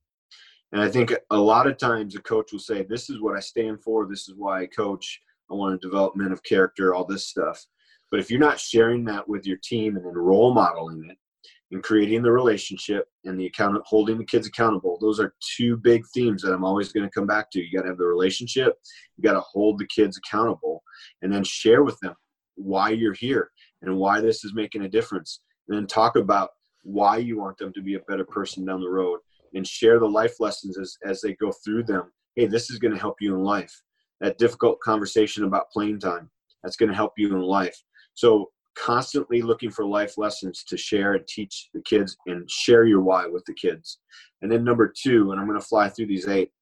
And 0.73 0.83
I 0.83 0.89
think 0.89 1.15
a 1.31 1.37
lot 1.37 1.67
of 1.67 1.79
times 1.79 2.15
a 2.15 2.21
coach 2.21 2.53
will 2.53 2.59
say, 2.59 2.83
This 2.83 3.09
is 3.09 3.21
what 3.21 3.37
I 3.37 3.41
stand 3.41 3.83
for. 3.83 4.07
This 4.07 4.29
is 4.29 4.35
why 4.37 4.63
I 4.63 4.67
coach. 4.67 5.21
I 5.51 5.55
want 5.55 5.81
to 5.81 5.87
develop 5.87 6.15
men 6.15 6.31
of 6.31 6.43
character, 6.43 6.95
all 6.95 7.07
this 7.07 7.27
stuff. 7.27 7.65
But 8.11 8.21
if 8.21 8.31
you're 8.31 8.41
not 8.41 8.61
sharing 8.61 9.05
that 9.05 9.27
with 9.27 9.47
your 9.47 9.57
team 9.63 9.97
and 9.97 10.05
then 10.05 10.15
role 10.15 10.53
modeling 10.53 11.09
it 11.11 11.17
and 11.71 11.83
creating 11.83 12.23
the 12.23 12.33
relationship 12.33 13.07
and 13.25 13.39
the 13.39 13.47
account 13.47 13.81
holding 13.85 14.19
the 14.19 14.25
kids 14.25 14.47
accountable, 14.47 14.99
those 15.01 15.21
are 15.21 15.35
two 15.57 15.77
big 15.77 16.05
themes 16.15 16.43
that 16.43 16.53
I'm 16.53 16.65
always 16.65 16.93
going 16.93 17.07
to 17.07 17.13
come 17.13 17.27
back 17.27 17.51
to. 17.53 17.61
You 17.61 17.77
got 17.77 17.83
to 17.83 17.89
have 17.89 17.99
the 17.99 18.07
relationship, 18.07 18.75
you 19.17 19.23
got 19.23 19.35
to 19.35 19.41
hold 19.41 19.79
the 19.79 19.87
kids 19.87 20.19
accountable, 20.19 20.83
and 21.23 21.33
then 21.33 21.45
share 21.45 21.83
with 21.83 21.99
them 22.01 22.15
why 22.57 22.91
you're 22.91 23.15
here 23.15 23.51
and 23.83 23.97
why 23.97 24.21
this 24.21 24.45
is 24.45 24.55
making 24.55 24.83
a 24.83 24.89
difference. 24.89 25.41
And 25.69 25.77
then 25.77 25.87
talk 25.87 26.17
about 26.17 26.51
why 26.83 27.19
you 27.19 27.39
want 27.39 27.59
them 27.59 27.73
to 27.75 27.83
be 27.83 27.95
a 27.95 28.01
better 28.01 28.25
person 28.25 28.65
down 28.65 28.81
the 28.81 28.89
road 28.89 29.21
and 29.55 29.67
share 29.67 29.99
the 29.99 30.09
life 30.09 30.41
lessons 30.41 30.79
as, 30.79 30.97
as 31.05 31.21
they 31.21 31.35
go 31.35 31.53
through 31.65 31.85
them. 31.85 32.11
Hey, 32.37 32.47
this 32.47 32.71
is 32.71 32.79
going 32.79 32.95
to 32.95 33.01
help 33.01 33.17
you 33.21 33.35
in 33.35 33.43
life. 33.43 33.73
That 34.21 34.39
difficult 34.39 34.81
conversation 34.81 35.45
about 35.45 35.71
playing 35.71 36.01
time, 36.01 36.31
that's 36.63 36.77
going 36.77 36.89
to 36.89 36.95
help 36.95 37.13
you 37.17 37.35
in 37.35 37.43
life. 37.43 37.77
So 38.15 38.51
constantly 38.79 39.43
looking 39.43 39.71
for 39.71 39.85
life 39.85 40.19
lessons 40.19 40.65
to 40.65 40.77
share 40.77 41.15
and 41.15 41.27
teach 41.27 41.69
the 41.75 41.83
kids 41.83 42.17
and 42.27 42.49
share 42.51 42.85
your 42.85 43.01
why 43.01 43.27
with 43.27 43.45
the 43.47 43.55
kids. 43.55 43.99
And 44.43 44.51
then 44.51 44.65
number 44.65 44.93
two, 44.97 45.33
and 45.33 45.41
I'm 45.41 45.47
going 45.47 45.61
to 45.61 45.67
fly 45.67 45.89
through 45.89 46.07
these 46.07 46.29
eight, 46.29 46.53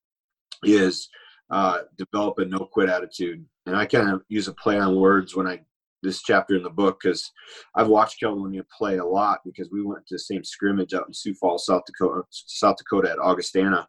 is 0.62 1.08
uh, 1.50 1.80
develop 1.96 2.38
a 2.38 2.44
no 2.44 2.60
quit 2.60 2.88
attitude. 2.88 3.44
And 3.66 3.76
I 3.76 3.86
kind 3.86 4.10
of 4.10 4.22
use 4.28 4.48
a 4.48 4.54
play 4.54 4.78
on 4.78 4.96
words 4.96 5.36
when 5.36 5.46
I 5.46 5.60
this 6.02 6.22
chapter 6.22 6.54
in 6.54 6.62
the 6.62 6.70
book 6.70 7.00
because 7.02 7.32
I've 7.74 7.88
watched 7.88 8.20
Caledonia 8.20 8.62
play 8.76 8.98
a 8.98 9.04
lot 9.04 9.40
because 9.44 9.70
we 9.70 9.82
went 9.82 10.06
to 10.06 10.14
the 10.14 10.18
same 10.20 10.44
scrimmage 10.44 10.94
out 10.94 11.06
in 11.08 11.14
Sioux 11.14 11.34
Falls, 11.34 11.66
South 11.66 11.82
Dakota, 11.86 12.22
South 12.30 12.76
Dakota 12.76 13.10
at 13.10 13.18
Augustana. 13.18 13.88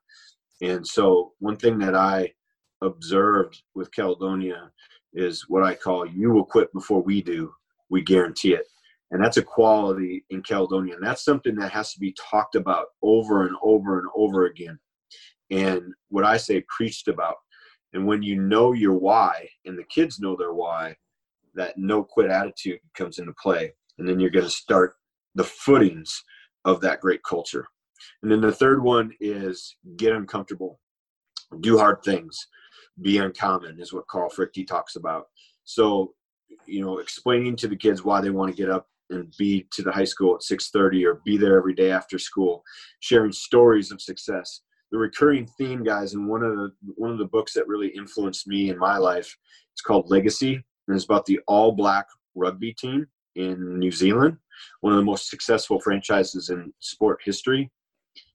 And 0.62 0.86
so 0.86 1.34
one 1.40 1.58
thing 1.58 1.78
that 1.80 1.96
I 1.96 2.34
observed 2.82 3.62
with 3.76 3.92
Caledonia 3.92 4.72
is 5.14 5.46
what 5.48 5.64
I 5.64 5.76
call 5.76 6.06
you 6.06 6.32
will 6.32 6.46
quit 6.46 6.74
before 6.74 7.02
we 7.02 7.22
do. 7.22 7.54
We 7.90 8.02
guarantee 8.02 8.54
it. 8.54 8.66
And 9.12 9.24
that's 9.24 9.38
a 9.38 9.44
quality 9.44 10.26
in 10.30 10.44
Caledonia. 10.44 10.96
And 10.96 11.04
that's 11.06 11.24
something 11.24 11.56
that 11.56 11.72
has 11.72 11.94
to 11.94 12.00
be 12.00 12.14
talked 12.20 12.56
about 12.56 12.88
over 13.02 13.48
and 13.48 13.56
over 13.64 14.00
and 14.00 14.08
over 14.16 14.46
again. 14.46 14.78
And 15.50 15.94
what 16.10 16.26
I 16.26 16.38
say, 16.38 16.66
preached 16.68 17.08
about. 17.08 17.36
And 17.94 18.06
when 18.06 18.22
you 18.22 18.42
know 18.42 18.74
your 18.74 18.98
why 18.98 19.48
and 19.66 19.78
the 19.78 19.86
kids 19.86 20.20
know 20.20 20.36
their 20.36 20.54
why, 20.54 20.96
that 21.56 21.78
no 21.78 22.04
quit 22.04 22.30
attitude 22.30 22.80
comes 22.96 23.18
into 23.18 23.34
play. 23.42 23.74
And 23.98 24.08
then 24.08 24.20
you're 24.20 24.30
going 24.30 24.46
to 24.46 24.52
start 24.52 24.96
the 25.36 25.46
footings 25.46 26.22
of 26.66 26.82
that 26.82 27.00
great 27.00 27.24
culture. 27.24 27.66
And 28.22 28.32
then 28.32 28.42
the 28.42 28.52
third 28.52 28.84
one 28.84 29.12
is 29.20 29.76
get 29.96 30.14
uncomfortable, 30.14 30.80
do 31.62 31.78
hard 31.78 32.04
things, 32.04 32.48
be 33.02 33.18
uncommon, 33.18 33.80
is 33.80 33.94
what 33.94 34.08
Carl 34.08 34.30
Fruechte 34.30 34.68
talks 34.68 34.96
about. 34.96 35.26
So, 35.64 36.14
you 36.66 36.84
know, 36.84 37.00
explaining 37.00 37.56
to 37.58 37.68
the 37.68 37.76
kids 37.76 38.04
why 38.04 38.22
they 38.22 38.30
want 38.30 38.52
to 38.52 38.58
get 38.58 38.70
up 38.70 38.88
and 39.10 39.34
be 39.38 39.68
to 39.72 39.82
the 39.82 39.92
high 39.92 40.04
school 40.04 40.36
at 40.36 40.42
6:30 40.42 41.06
or 41.06 41.22
be 41.26 41.38
there 41.38 41.58
every 41.58 41.74
day 41.74 41.92
after 41.92 42.20
school, 42.20 42.64
sharing 43.00 43.32
stories 43.32 43.92
of 43.92 44.02
success. 44.02 44.62
The 44.92 44.98
recurring 44.98 45.48
theme, 45.58 45.84
guys, 45.84 46.14
in 46.14 46.28
one 46.28 46.44
of 46.44 46.56
the 46.56 46.72
one 46.96 47.12
of 47.12 47.18
the 47.18 47.26
books 47.26 47.54
that 47.54 47.68
really 47.68 47.90
influenced 47.90 48.48
me 48.48 48.70
in 48.70 48.78
my 48.78 48.98
life, 48.98 49.36
it's 49.74 49.82
called 49.82 50.10
Legacy 50.10 50.56
and 50.88 50.96
it's 50.96 51.06
about 51.06 51.26
the 51.26 51.40
All 51.48 51.72
Black 51.72 52.06
rugby 52.36 52.74
team 52.74 53.08
in 53.36 53.80
New 53.80 53.92
Zealand, 53.92 54.38
one 54.82 54.94
of 54.94 54.98
the 54.98 55.06
most 55.06 55.30
successful 55.30 55.80
franchises 55.80 56.50
in 56.50 56.74
sport 56.80 57.20
history. 57.24 57.72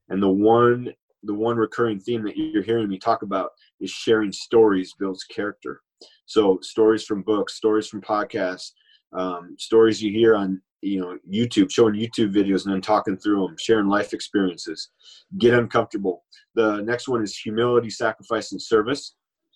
And 0.08 0.22
the 0.22 0.30
one 0.30 0.92
the 1.24 1.34
one 1.34 1.56
recurring 1.56 2.00
theme 2.00 2.24
that 2.24 2.36
you're 2.36 2.64
hearing 2.64 2.88
me 2.88 2.98
talk 2.98 3.22
about 3.22 3.50
is 3.80 3.90
sharing 3.90 4.32
stories 4.32 4.94
builds 4.98 5.22
character. 5.24 5.80
So 6.26 6.58
stories 6.62 7.04
from 7.04 7.22
books, 7.22 7.54
stories 7.54 7.88
from 7.88 8.00
podcasts, 8.00 8.72
um, 9.12 9.56
stories 9.58 10.02
you 10.02 10.12
hear 10.12 10.34
on 10.34 10.60
you 10.80 11.00
know 11.00 11.18
YouTube, 11.30 11.70
showing 11.70 11.94
YouTube 11.94 12.34
videos 12.34 12.64
and 12.64 12.74
then 12.74 12.80
talking 12.80 13.16
through 13.16 13.46
them, 13.46 13.56
sharing 13.58 13.88
life 13.88 14.12
experiences. 14.12 14.90
Get 15.38 15.54
uncomfortable. 15.54 16.24
The 16.54 16.80
next 16.82 17.08
one 17.08 17.22
is 17.22 17.36
humility, 17.36 17.90
sacrifice, 17.90 18.52
and 18.52 18.60
service. 18.60 19.14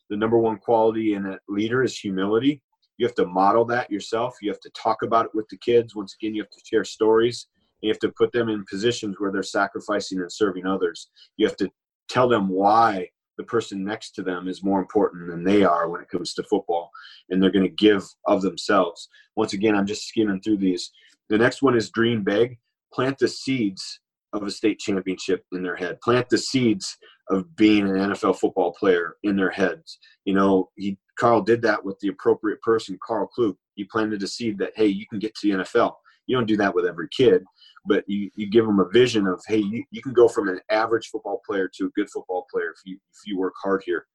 The 0.08 0.16
number 0.16 0.38
one 0.38 0.58
quality 0.58 1.14
in 1.14 1.26
a 1.26 1.38
leader 1.48 1.82
is 1.82 1.98
humility 1.98 2.62
you 2.98 3.06
have 3.06 3.14
to 3.14 3.26
model 3.26 3.64
that 3.64 3.90
yourself 3.90 4.36
you 4.40 4.50
have 4.50 4.60
to 4.60 4.70
talk 4.70 5.02
about 5.02 5.26
it 5.26 5.34
with 5.34 5.48
the 5.48 5.56
kids 5.58 5.94
once 5.94 6.14
again 6.14 6.34
you 6.34 6.42
have 6.42 6.50
to 6.50 6.60
share 6.64 6.84
stories 6.84 7.48
you 7.80 7.90
have 7.90 7.98
to 7.98 8.12
put 8.12 8.32
them 8.32 8.48
in 8.48 8.64
positions 8.68 9.16
where 9.18 9.30
they're 9.30 9.42
sacrificing 9.42 10.20
and 10.20 10.32
serving 10.32 10.66
others 10.66 11.10
you 11.36 11.46
have 11.46 11.56
to 11.56 11.70
tell 12.08 12.28
them 12.28 12.48
why 12.48 13.08
the 13.38 13.44
person 13.44 13.84
next 13.84 14.12
to 14.12 14.22
them 14.22 14.48
is 14.48 14.62
more 14.62 14.80
important 14.80 15.30
than 15.30 15.44
they 15.44 15.62
are 15.62 15.88
when 15.88 16.00
it 16.00 16.08
comes 16.08 16.34
to 16.34 16.42
football 16.44 16.90
and 17.30 17.42
they're 17.42 17.50
going 17.50 17.64
to 17.64 17.84
give 17.84 18.04
of 18.26 18.42
themselves 18.42 19.08
once 19.36 19.52
again 19.52 19.74
i'm 19.74 19.86
just 19.86 20.06
skimming 20.06 20.40
through 20.40 20.56
these 20.56 20.90
the 21.28 21.38
next 21.38 21.62
one 21.62 21.76
is 21.76 21.90
dream 21.90 22.22
big 22.22 22.58
plant 22.92 23.18
the 23.18 23.28
seeds 23.28 24.00
of 24.32 24.42
a 24.42 24.50
state 24.50 24.78
championship 24.78 25.44
in 25.52 25.62
their 25.62 25.76
head 25.76 26.00
plant 26.00 26.28
the 26.28 26.38
seeds 26.38 26.96
of 27.28 27.56
being 27.56 27.88
an 27.88 27.96
NFL 27.96 28.38
football 28.38 28.72
player 28.72 29.16
in 29.22 29.36
their 29.36 29.50
heads. 29.50 29.98
You 30.24 30.34
know, 30.34 30.70
he 30.76 30.98
Carl 31.18 31.40
did 31.40 31.62
that 31.62 31.82
with 31.82 31.98
the 32.00 32.08
appropriate 32.08 32.60
person, 32.60 32.98
Karl 33.04 33.26
Klug. 33.26 33.56
He 33.74 33.84
planted 33.84 34.22
a 34.22 34.26
seed 34.26 34.58
that 34.58 34.72
hey, 34.76 34.86
you 34.86 35.06
can 35.06 35.18
get 35.18 35.34
to 35.36 35.48
the 35.48 35.64
NFL. 35.64 35.94
You 36.26 36.36
don't 36.36 36.46
do 36.46 36.56
that 36.56 36.74
with 36.74 36.86
every 36.86 37.08
kid, 37.16 37.44
but 37.86 38.04
you, 38.06 38.30
you 38.34 38.50
give 38.50 38.66
them 38.66 38.80
a 38.80 38.88
vision 38.88 39.26
of 39.26 39.42
hey, 39.46 39.58
you, 39.58 39.84
you 39.90 40.02
can 40.02 40.12
go 40.12 40.28
from 40.28 40.48
an 40.48 40.60
average 40.70 41.08
football 41.08 41.40
player 41.46 41.70
to 41.74 41.86
a 41.86 41.90
good 41.90 42.10
football 42.10 42.46
player 42.50 42.70
if 42.70 42.80
you 42.84 42.96
if 42.96 43.26
you 43.26 43.38
work 43.38 43.54
hard 43.62 43.82
here. 43.84 44.06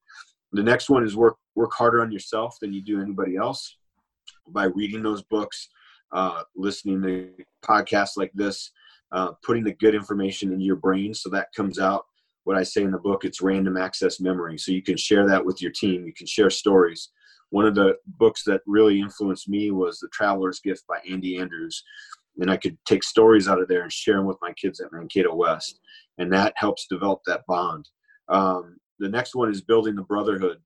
The 0.52 0.64
next 0.64 0.90
one 0.90 1.04
is 1.04 1.16
work 1.16 1.38
work 1.56 1.72
harder 1.74 2.02
on 2.02 2.12
yourself 2.12 2.58
than 2.62 2.74
you 2.74 2.82
do 2.82 3.02
anybody 3.02 3.36
else 3.38 3.78
by 4.48 4.66
reading 4.66 5.04
those 5.04 5.24
books, 5.24 5.70
uh, 6.12 6.44
listening 6.56 7.02
to 7.04 7.30
podcasts 7.64 8.18
like 8.18 8.32
this, 8.34 8.72
uh, 9.12 9.32
putting 9.44 9.64
the 9.64 9.74
good 9.76 9.96
information 9.96 10.52
in 10.52 10.60
your 10.60 10.76
brain 10.76 11.14
so 11.14 11.30
that 11.30 11.48
comes 11.56 11.80
out 11.80 12.06
what 12.44 12.58
I 12.58 12.64
say 12.64 12.84
in 12.84 12.92
the 12.92 12.98
book, 12.98 13.24
it's 13.24 13.42
random 13.42 13.78
access 13.78 14.20
memory. 14.20 14.58
So 14.58 14.72
you 14.72 14.82
can 14.82 14.98
share 14.98 15.28
that 15.28 15.46
with 15.46 15.62
your 15.62 15.72
team. 15.72 16.06
You 16.06 16.14
can 16.14 16.28
share 16.28 16.50
stories. 16.50 17.10
One 17.52 17.66
of 17.66 17.76
the 17.76 17.96
books 18.18 18.44
that 18.46 18.62
really 18.66 19.00
influenced 19.00 19.48
me 19.48 19.72
was 19.72 20.00
The 20.00 20.10
Traveler's 20.10 20.60
Gift 20.60 20.84
by 20.88 21.00
Andy 21.10 21.38
Andrews. 21.38 21.84
And 22.40 22.50
I 22.50 22.58
could 22.58 22.78
take 22.86 23.04
stories 23.04 23.48
out 23.48 23.62
of 23.62 23.68
there 23.68 23.84
and 23.84 23.92
share 23.92 24.16
them 24.16 24.26
with 24.26 24.38
my 24.42 24.54
kids 24.54 24.80
at 24.80 24.92
Mankato 24.92 25.36
West. 25.36 25.80
And 26.18 26.32
that 26.34 26.54
helps 26.56 26.88
develop 26.88 27.20
that 27.28 27.42
bond. 27.48 27.88
Um, 28.30 28.78
the 29.00 29.10
next 29.10 29.36
one 29.36 29.52
is 29.52 29.62
building 29.62 29.96
the 29.96 30.04
brotherhood. 30.04 30.58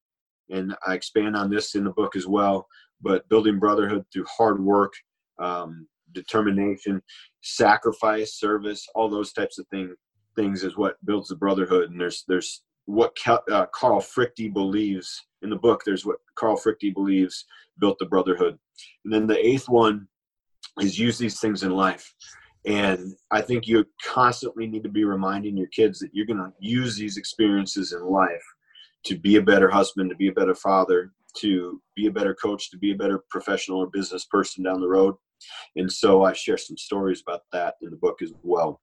And 0.50 0.76
I 0.86 0.93
expand 0.93 1.36
on 1.36 1.50
this 1.50 1.76
in 1.76 1.84
the 1.84 1.91
book 1.91 2.15
as 2.15 2.28
well. 2.28 2.67
But 3.02 3.28
building 3.30 3.60
brotherhood 3.60 4.06
through 4.13 4.26
hard 4.26 4.63
work, 4.63 4.93
um, 5.39 5.88
determination, 6.13 7.02
sacrifice, 7.41 8.39
service, 8.39 8.88
all 8.95 9.10
those 9.10 9.34
types 9.34 9.60
of 9.60 9.67
things 9.67 9.95
things 10.36 10.63
is 10.63 10.78
what 10.78 11.04
builds 11.06 11.30
the 11.30 11.36
brotherhood. 11.36 11.89
And 11.89 12.00
there's 12.00 12.24
there's 12.28 12.62
what 12.86 13.15
uh, 13.26 13.65
Carl 13.74 14.02
Fruechte 14.02 14.54
believes 14.54 15.26
in 15.45 15.49
the 15.49 15.55
book. 15.55 15.84
There's 15.86 16.05
what 16.05 16.17
Carl 16.36 16.58
Fruechte 16.58 16.93
believes 16.93 17.45
built 17.79 17.97
the 17.99 18.05
brotherhood. 18.05 18.58
And 19.05 19.13
then 19.13 19.27
the 19.27 19.45
eighth 19.45 19.69
one 19.69 20.08
is 20.81 20.99
use 20.99 21.17
these 21.17 21.39
things 21.39 21.63
in 21.63 21.71
life. 21.71 22.13
And 22.65 23.13
I 23.31 23.41
think 23.41 23.67
you 23.67 23.86
constantly 24.03 24.67
need 24.67 24.84
to 24.84 24.89
be 24.89 25.05
reminding 25.05 25.55
your 25.55 25.67
kids 25.67 25.99
that 25.99 26.10
you're 26.13 26.25
going 26.25 26.39
to 26.39 26.51
use 26.60 26.97
these 26.97 27.17
experiences 27.17 27.93
in 27.93 28.03
life 28.05 28.43
to 29.05 29.17
be 29.17 29.36
a 29.36 29.41
better 29.41 29.69
husband, 29.69 30.10
to 30.10 30.15
be 30.15 30.29
a 30.29 30.34
better 30.34 30.55
father, 30.55 31.12
to 31.38 31.81
be 31.95 32.08
a 32.08 32.12
better 32.12 32.34
coach, 32.34 32.71
to 32.71 32.77
be 32.77 32.91
a 32.91 32.95
better 32.95 33.23
professional 33.29 33.79
or 33.79 33.88
business 33.88 34.25
person 34.25 34.63
down 34.63 34.81
the 34.81 34.88
road. 34.88 35.15
And 35.75 35.91
so 35.91 36.23
I 36.23 36.34
share 36.34 36.58
some 36.58 36.77
stories 36.77 37.21
about 37.25 37.41
that 37.51 37.75
in 37.81 37.91
the 37.91 37.97
book 37.97 38.21
as 38.21 38.34
well. 38.41 38.81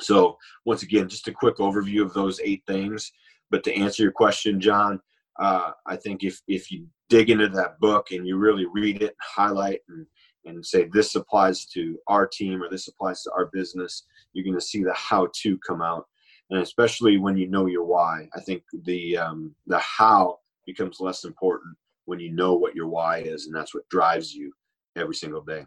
So 0.00 0.36
once 0.64 0.82
again, 0.82 1.08
just 1.08 1.28
a 1.28 1.32
quick 1.32 1.58
overview 1.58 2.02
of 2.02 2.14
those 2.14 2.40
eight 2.40 2.62
things. 2.66 3.12
But 3.50 3.62
to 3.64 3.74
answer 3.74 4.02
your 4.02 4.12
question, 4.12 4.60
John, 4.60 5.00
uh, 5.38 5.72
I 5.86 5.96
think 5.96 6.24
if 6.24 6.40
if 6.48 6.70
you 6.70 6.86
dig 7.08 7.30
into 7.30 7.48
that 7.48 7.78
book 7.80 8.10
and 8.10 8.26
you 8.26 8.36
really 8.36 8.66
read 8.66 9.02
it, 9.02 9.14
highlight 9.20 9.80
and 9.88 10.06
and 10.46 10.64
say 10.64 10.88
this 10.92 11.14
applies 11.14 11.66
to 11.66 11.98
our 12.06 12.26
team 12.26 12.62
or 12.62 12.70
this 12.70 12.88
applies 12.88 13.22
to 13.22 13.30
our 13.32 13.46
business, 13.52 14.06
you're 14.32 14.44
going 14.44 14.58
to 14.58 14.60
see 14.60 14.82
the 14.82 14.94
how 14.94 15.28
to 15.42 15.58
come 15.66 15.82
out. 15.82 16.06
And 16.50 16.60
especially 16.60 17.18
when 17.18 17.36
you 17.36 17.46
know 17.46 17.66
your 17.66 17.84
why, 17.84 18.28
I 18.34 18.40
think 18.40 18.62
the 18.84 19.16
um, 19.16 19.54
the 19.66 19.78
how 19.78 20.38
becomes 20.66 21.00
less 21.00 21.24
important 21.24 21.76
when 22.06 22.20
you 22.20 22.32
know 22.32 22.54
what 22.54 22.74
your 22.74 22.88
why 22.88 23.18
is, 23.18 23.46
and 23.46 23.54
that's 23.54 23.74
what 23.74 23.88
drives 23.88 24.34
you 24.34 24.52
every 24.96 25.14
single 25.14 25.42
day 25.42 25.64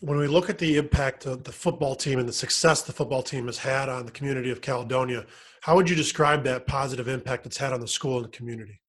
when 0.00 0.18
we 0.18 0.26
look 0.26 0.50
at 0.50 0.58
the 0.58 0.76
impact 0.76 1.26
of 1.26 1.44
the 1.44 1.52
football 1.52 1.94
team 1.94 2.18
and 2.18 2.28
the 2.28 2.32
success 2.32 2.82
the 2.82 2.92
football 2.92 3.22
team 3.22 3.46
has 3.46 3.58
had 3.58 3.88
on 3.88 4.04
the 4.04 4.12
community 4.12 4.50
of 4.50 4.60
Caledonia, 4.60 5.24
how 5.62 5.74
would 5.74 5.88
you 5.88 5.96
describe 5.96 6.44
that 6.44 6.66
positive 6.66 7.08
impact 7.08 7.46
it's 7.46 7.56
had 7.56 7.72
on 7.72 7.80
the 7.80 7.88
school 7.88 8.16
and 8.16 8.26
the 8.26 8.36
community? 8.36 8.80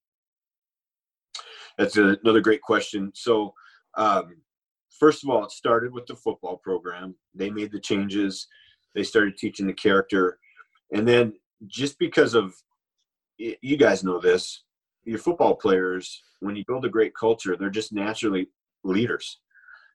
That's 1.78 1.98
another 1.98 2.42
great 2.42 2.62
question. 2.62 3.12
So, 3.14 3.54
um, 3.96 4.36
first 5.00 5.24
of 5.24 5.30
all, 5.30 5.46
it 5.46 5.52
started 5.52 5.94
with 5.94 6.08
the 6.08 6.16
football 6.16 6.58
program. 6.58 7.16
They 7.34 7.50
made 7.50 7.72
the 7.72 7.80
changes. 7.80 8.48
They 8.96 9.04
started 9.04 9.38
teaching 9.38 9.68
the 9.68 9.74
character, 9.74 10.40
and 10.92 11.08
then 11.08 11.34
just 11.68 12.00
because 12.00 12.34
of 12.34 12.56
you 13.38 13.78
guys 13.78 14.04
know 14.04 14.20
this, 14.20 14.64
your 15.04 15.20
football 15.20 15.56
players, 15.56 16.24
when 16.40 16.56
you 16.56 16.64
build 16.68 16.86
a 16.86 16.90
great 16.90 17.16
culture, 17.16 17.56
they're 17.56 17.70
just 17.70 17.94
naturally 17.94 18.50
leaders. 18.84 19.40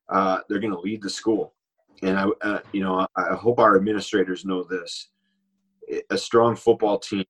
Uh, 0.08 0.38
they're 0.48 0.60
going 0.60 0.72
to 0.72 0.80
lead 0.80 1.02
the 1.02 1.10
school, 1.10 1.54
and 2.02 2.18
I, 2.18 2.26
uh, 2.42 2.60
you 2.72 2.82
know, 2.82 3.06
I 3.16 3.34
hope 3.34 3.58
our 3.58 3.76
administrators 3.76 4.44
know 4.44 4.64
this. 4.64 5.08
A 6.10 6.18
strong 6.18 6.56
football 6.56 6.98
team, 6.98 7.24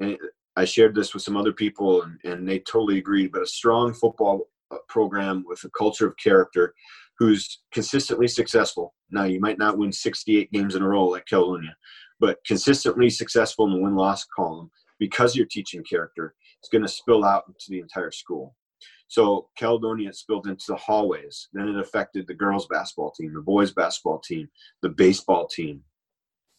and 0.00 0.16
I 0.56 0.64
shared 0.64 0.94
this 0.94 1.14
with 1.14 1.22
some 1.22 1.36
other 1.36 1.52
people, 1.52 2.02
and, 2.02 2.18
and 2.24 2.48
they 2.48 2.60
totally 2.60 2.98
agreed. 2.98 3.32
But 3.32 3.42
a 3.42 3.46
strong 3.46 3.94
football 3.94 4.48
uh, 4.70 4.78
program 4.88 5.44
with 5.46 5.62
a 5.64 5.70
culture 5.70 6.06
of 6.06 6.16
character, 6.16 6.74
who's 7.18 7.62
consistently 7.72 8.28
successful. 8.28 8.94
Now, 9.10 9.24
you 9.24 9.40
might 9.40 9.58
not 9.58 9.78
win 9.78 9.92
68 9.92 10.52
games 10.52 10.74
in 10.74 10.82
a 10.82 10.88
row 10.88 11.06
like 11.06 11.26
Caledonia, 11.26 11.76
but 12.20 12.38
consistently 12.46 13.10
successful 13.10 13.66
in 13.66 13.72
the 13.72 13.80
win 13.80 13.96
loss 13.96 14.24
column 14.24 14.70
because 14.98 15.34
you're 15.34 15.46
teaching 15.46 15.82
character. 15.84 16.34
It's 16.60 16.68
going 16.68 16.82
to 16.82 16.88
spill 16.88 17.24
out 17.24 17.44
into 17.48 17.66
the 17.70 17.80
entire 17.80 18.10
school. 18.10 18.54
So 19.08 19.48
Caledonia 19.56 20.12
spilled 20.12 20.46
into 20.46 20.66
the 20.68 20.76
hallways. 20.76 21.48
Then 21.52 21.68
it 21.68 21.78
affected 21.78 22.26
the 22.26 22.34
girls' 22.34 22.66
basketball 22.66 23.10
team, 23.10 23.32
the 23.34 23.40
boys' 23.40 23.72
basketball 23.72 24.20
team, 24.20 24.48
the 24.82 24.90
baseball 24.90 25.46
team. 25.48 25.82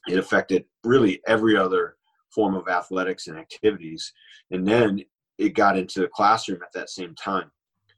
It 0.08 0.18
affected 0.18 0.66
really 0.84 1.22
every 1.28 1.56
other 1.56 1.96
form 2.34 2.56
of 2.56 2.68
athletics 2.68 3.28
and 3.28 3.38
activities. 3.38 4.12
And 4.52 4.68
then 4.68 5.02
it 5.38 5.50
got 5.50 5.78
into 5.78 6.02
the 6.02 6.08
classroom 6.08 6.62
at 6.64 6.74
that 6.74 6.90
same 6.90 7.16
time. 7.16 7.52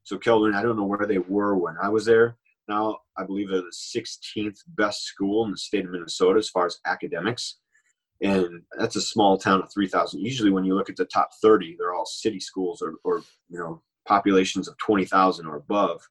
So 0.03 0.17
Caledonia, 0.17 0.59
I 0.59 0.63
don't 0.63 0.77
know 0.77 0.85
where 0.85 1.07
they 1.07 1.19
were 1.19 1.55
when 1.57 1.75
I 1.81 1.89
was 1.89 2.05
there. 2.05 2.37
Now 2.67 2.99
I 3.17 3.23
believe 3.23 3.49
they're 3.49 3.61
the 3.61 3.95
16th 3.95 4.59
best 4.67 5.05
school 5.05 5.45
in 5.45 5.51
the 5.51 5.57
state 5.57 5.85
of 5.85 5.91
Minnesota 5.91 6.39
as 6.39 6.49
far 6.49 6.65
as 6.65 6.79
academics 6.85 7.57
and 8.21 8.61
that's 8.77 8.95
a 8.95 9.01
small 9.01 9.37
town 9.37 9.61
of 9.61 9.73
3000 9.73 10.19
usually 10.19 10.51
when 10.51 10.63
you 10.63 10.75
look 10.75 10.89
at 10.89 10.95
the 10.95 11.05
top 11.05 11.31
30 11.41 11.75
they're 11.77 11.93
all 11.93 12.05
city 12.05 12.39
schools 12.39 12.81
or, 12.81 12.95
or 13.03 13.23
you 13.49 13.57
know 13.57 13.81
populations 14.07 14.67
of 14.67 14.77
20000 14.77 15.45
or 15.45 15.57
above. 15.57 16.01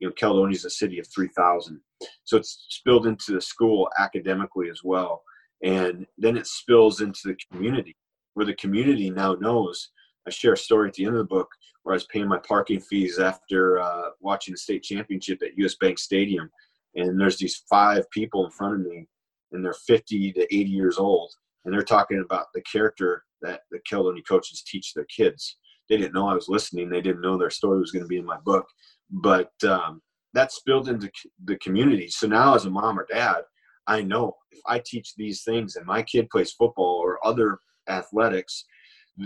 You 0.00 0.08
know 0.08 0.14
caledonia 0.14 0.56
is 0.56 0.64
a 0.64 0.70
city 0.70 0.98
of 0.98 1.06
3000 1.14 1.80
so 2.24 2.36
it's 2.36 2.66
spilled 2.68 3.06
into 3.06 3.32
the 3.32 3.40
school 3.40 3.88
academically 3.98 4.68
as 4.68 4.82
well. 4.82 5.22
And 5.62 6.06
then 6.18 6.36
it 6.36 6.46
spills 6.46 7.00
into 7.00 7.20
the 7.26 7.36
community 7.50 7.96
where 8.34 8.46
the 8.46 8.54
community 8.54 9.10
now 9.10 9.34
knows 9.34 9.90
i 10.26 10.30
share 10.30 10.54
a 10.54 10.56
story 10.56 10.88
at 10.88 10.94
the 10.94 11.04
end 11.04 11.14
of 11.14 11.18
the 11.18 11.34
book 11.36 11.48
where 11.82 11.92
i 11.92 11.96
was 11.96 12.06
paying 12.06 12.28
my 12.28 12.38
parking 12.38 12.80
fees 12.80 13.18
after 13.18 13.80
uh, 13.80 14.10
watching 14.20 14.52
the 14.52 14.58
state 14.58 14.82
championship 14.82 15.40
at 15.42 15.64
us 15.64 15.76
bank 15.76 15.98
stadium. 15.98 16.50
And 16.94 17.20
there's 17.20 17.38
these 17.38 17.62
five 17.70 18.10
people 18.10 18.44
in 18.44 18.50
front 18.50 18.74
of 18.74 18.80
me 18.80 19.06
and 19.52 19.64
they're 19.64 19.74
50 19.74 20.32
to 20.32 20.42
80 20.42 20.70
years 20.70 20.98
old. 20.98 21.32
And 21.64 21.72
they're 21.72 21.82
talking 21.82 22.22
about 22.24 22.46
the 22.54 22.62
character 22.62 23.24
that 23.40 23.62
the 23.70 23.78
Caledonia 23.88 24.22
coaches 24.22 24.62
teach 24.66 24.94
their 24.94 25.04
kids. 25.04 25.58
They 25.88 25.96
didn't 25.96 26.14
know 26.14 26.28
I 26.28 26.34
was 26.34 26.48
listening. 26.48 26.88
They 26.88 27.00
didn't 27.00 27.22
know 27.22 27.36
their 27.36 27.50
story 27.50 27.78
was 27.78 27.90
going 27.90 28.04
to 28.04 28.08
be 28.08 28.18
in 28.18 28.24
my 28.24 28.38
book, 28.44 28.66
but 29.10 29.50
um, 29.66 30.00
that 30.34 30.52
spilled 30.52 30.88
into 30.88 31.10
the 31.44 31.56
community. 31.58 32.08
So 32.08 32.26
now, 32.26 32.54
as 32.54 32.64
a 32.64 32.70
mom 32.70 32.98
or 32.98 33.06
dad, 33.10 33.42
I 33.86 34.02
know 34.02 34.34
if 34.50 34.60
I 34.66 34.80
teach 34.84 35.14
these 35.16 35.42
things 35.42 35.76
and 35.76 35.86
my 35.86 36.02
kid 36.02 36.30
plays 36.30 36.52
football 36.52 37.00
or 37.02 37.24
other 37.26 37.58
athletics, 37.88 38.64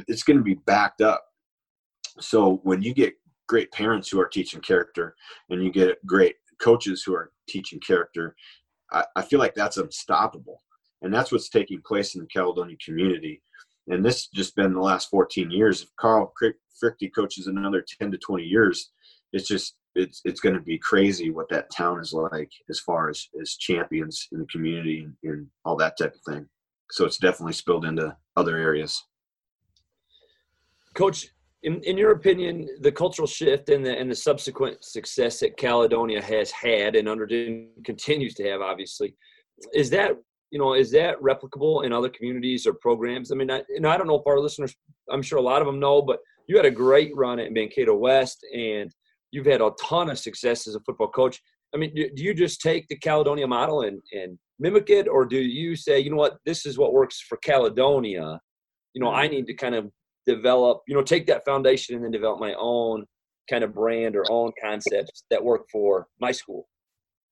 it's 0.08 0.22
going 0.22 0.38
to 0.38 0.42
be 0.42 0.54
backed 0.54 1.00
up. 1.00 1.22
So 2.18 2.60
when 2.64 2.82
you 2.82 2.94
get 2.94 3.14
great 3.48 3.70
parents 3.72 4.08
who 4.08 4.20
are 4.20 4.28
teaching 4.28 4.60
character 4.60 5.14
and 5.50 5.62
you 5.62 5.70
get 5.70 6.04
great 6.06 6.36
coaches 6.60 7.02
who 7.04 7.14
are 7.14 7.30
teaching 7.48 7.78
character, 7.80 8.34
I, 8.90 9.04
I 9.16 9.22
feel 9.22 9.38
like 9.38 9.54
that's 9.54 9.76
unstoppable 9.76 10.62
and 11.02 11.12
that's 11.12 11.30
what's 11.30 11.48
taking 11.48 11.82
place 11.86 12.14
in 12.14 12.22
the 12.22 12.26
Caledonia 12.26 12.76
community. 12.84 13.42
And 13.88 14.04
this 14.04 14.28
just 14.28 14.56
been 14.56 14.72
the 14.72 14.80
last 14.80 15.10
14 15.10 15.50
years. 15.50 15.82
If 15.82 15.88
Carl 15.96 16.32
Fruechte 16.42 17.14
coaches 17.14 17.46
another 17.46 17.84
10 18.00 18.10
to 18.10 18.18
20 18.18 18.44
years, 18.44 18.90
it's 19.32 19.48
just 19.48 19.76
it's 19.94 20.20
it's 20.24 20.40
going 20.40 20.54
to 20.54 20.60
be 20.60 20.78
crazy 20.78 21.30
what 21.30 21.48
that 21.48 21.70
town 21.70 22.00
is 22.00 22.12
like 22.12 22.50
as 22.68 22.80
far 22.80 23.08
as 23.08 23.28
as 23.40 23.56
champions 23.56 24.28
in 24.32 24.38
the 24.38 24.46
community 24.46 25.00
and, 25.04 25.14
and 25.22 25.46
all 25.64 25.76
that 25.76 25.96
type 25.98 26.14
of 26.14 26.34
thing. 26.34 26.46
So 26.90 27.04
it's 27.04 27.18
definitely 27.18 27.54
spilled 27.54 27.84
into 27.84 28.16
other 28.36 28.56
areas. 28.56 29.02
Coach, 30.94 31.28
in, 31.62 31.80
in 31.82 31.98
your 31.98 32.12
opinion, 32.12 32.68
the 32.80 32.92
cultural 32.92 33.26
shift 33.26 33.68
and 33.70 33.84
the 33.84 33.98
and 33.98 34.10
the 34.10 34.14
subsequent 34.14 34.84
success 34.84 35.40
that 35.40 35.56
Caledonia 35.56 36.22
has 36.22 36.50
had 36.50 36.94
and 36.96 37.08
under 37.08 37.26
continues 37.84 38.34
to 38.34 38.44
have, 38.44 38.60
obviously, 38.60 39.14
is 39.74 39.90
that 39.90 40.12
you 40.50 40.58
know, 40.58 40.74
is 40.74 40.90
that 40.92 41.20
replicable 41.20 41.84
in 41.84 41.92
other 41.92 42.08
communities 42.08 42.66
or 42.66 42.74
programs? 42.74 43.32
I 43.32 43.34
mean, 43.34 43.50
I, 43.50 43.62
know, 43.78 43.90
I 43.90 43.96
don't 43.96 44.06
know 44.06 44.18
if 44.18 44.26
our 44.26 44.38
listeners, 44.38 44.74
I'm 45.10 45.22
sure 45.22 45.38
a 45.38 45.42
lot 45.42 45.60
of 45.60 45.66
them 45.66 45.80
know, 45.80 46.02
but 46.02 46.20
you 46.48 46.56
had 46.56 46.66
a 46.66 46.70
great 46.70 47.14
run 47.16 47.40
at 47.40 47.52
Mankato 47.52 47.94
West 47.94 48.46
and 48.54 48.90
you've 49.32 49.46
had 49.46 49.60
a 49.60 49.72
ton 49.82 50.10
of 50.10 50.18
success 50.18 50.66
as 50.66 50.74
a 50.74 50.80
football 50.80 51.08
coach. 51.08 51.40
I 51.74 51.78
mean, 51.78 51.92
do, 51.94 52.08
do 52.14 52.22
you 52.22 52.32
just 52.32 52.60
take 52.60 52.86
the 52.88 52.96
Caledonia 52.96 53.46
model 53.46 53.82
and, 53.82 54.00
and 54.12 54.38
mimic 54.58 54.88
it, 54.88 55.08
or 55.08 55.24
do 55.24 55.38
you 55.38 55.74
say, 55.76 55.98
you 55.98 56.10
know 56.10 56.16
what, 56.16 56.38
this 56.46 56.64
is 56.64 56.78
what 56.78 56.92
works 56.92 57.20
for 57.20 57.36
Caledonia? 57.38 58.40
You 58.94 59.02
know, 59.02 59.10
I 59.10 59.26
mm-hmm. 59.26 59.34
need 59.34 59.46
to 59.48 59.54
kind 59.54 59.74
of 59.74 59.90
develop, 60.26 60.82
you 60.86 60.94
know, 60.94 61.02
take 61.02 61.26
that 61.26 61.44
foundation 61.44 61.96
and 61.96 62.04
then 62.04 62.12
develop 62.12 62.40
my 62.40 62.54
own 62.58 63.04
kind 63.50 63.64
of 63.64 63.74
brand 63.74 64.16
or 64.16 64.24
own 64.30 64.52
concepts 64.62 65.24
that 65.30 65.42
work 65.42 65.66
for 65.70 66.06
my 66.20 66.32
school. 66.32 66.68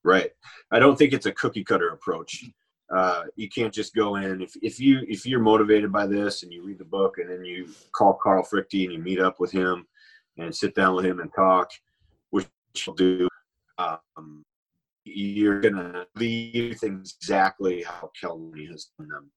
Right. 0.04 0.30
I 0.70 0.78
don't 0.78 0.96
think 0.96 1.12
it's 1.12 1.26
a 1.26 1.32
cookie 1.32 1.64
cutter 1.64 1.88
approach 1.88 2.44
uh, 2.90 3.24
you 3.36 3.48
can't 3.48 3.72
just 3.72 3.94
go 3.94 4.16
in 4.16 4.42
if, 4.42 4.54
if 4.62 4.78
you 4.78 5.00
if 5.08 5.24
you're 5.24 5.40
motivated 5.40 5.90
by 5.90 6.06
this 6.06 6.42
and 6.42 6.52
you 6.52 6.62
read 6.62 6.78
the 6.78 6.84
book 6.84 7.16
and 7.18 7.30
then 7.30 7.44
you 7.44 7.68
call 7.92 8.18
Carl 8.22 8.44
Fruechte 8.44 8.84
and 8.84 8.92
you 8.92 8.98
meet 8.98 9.20
up 9.20 9.40
with 9.40 9.50
him 9.50 9.86
and 10.36 10.54
sit 10.54 10.74
down 10.74 10.94
with 10.94 11.06
him 11.06 11.20
and 11.20 11.32
talk, 11.34 11.70
which 12.30 12.46
you'll 12.84 12.94
do. 12.94 13.28
Um, 13.78 14.44
you're 15.04 15.60
gonna 15.60 16.06
leave 16.16 16.78
things 16.78 17.14
exactly 17.20 17.82
how 17.82 18.10
Kelly 18.20 18.66
has 18.70 18.90
done 18.98 19.08
them. 19.08 19.30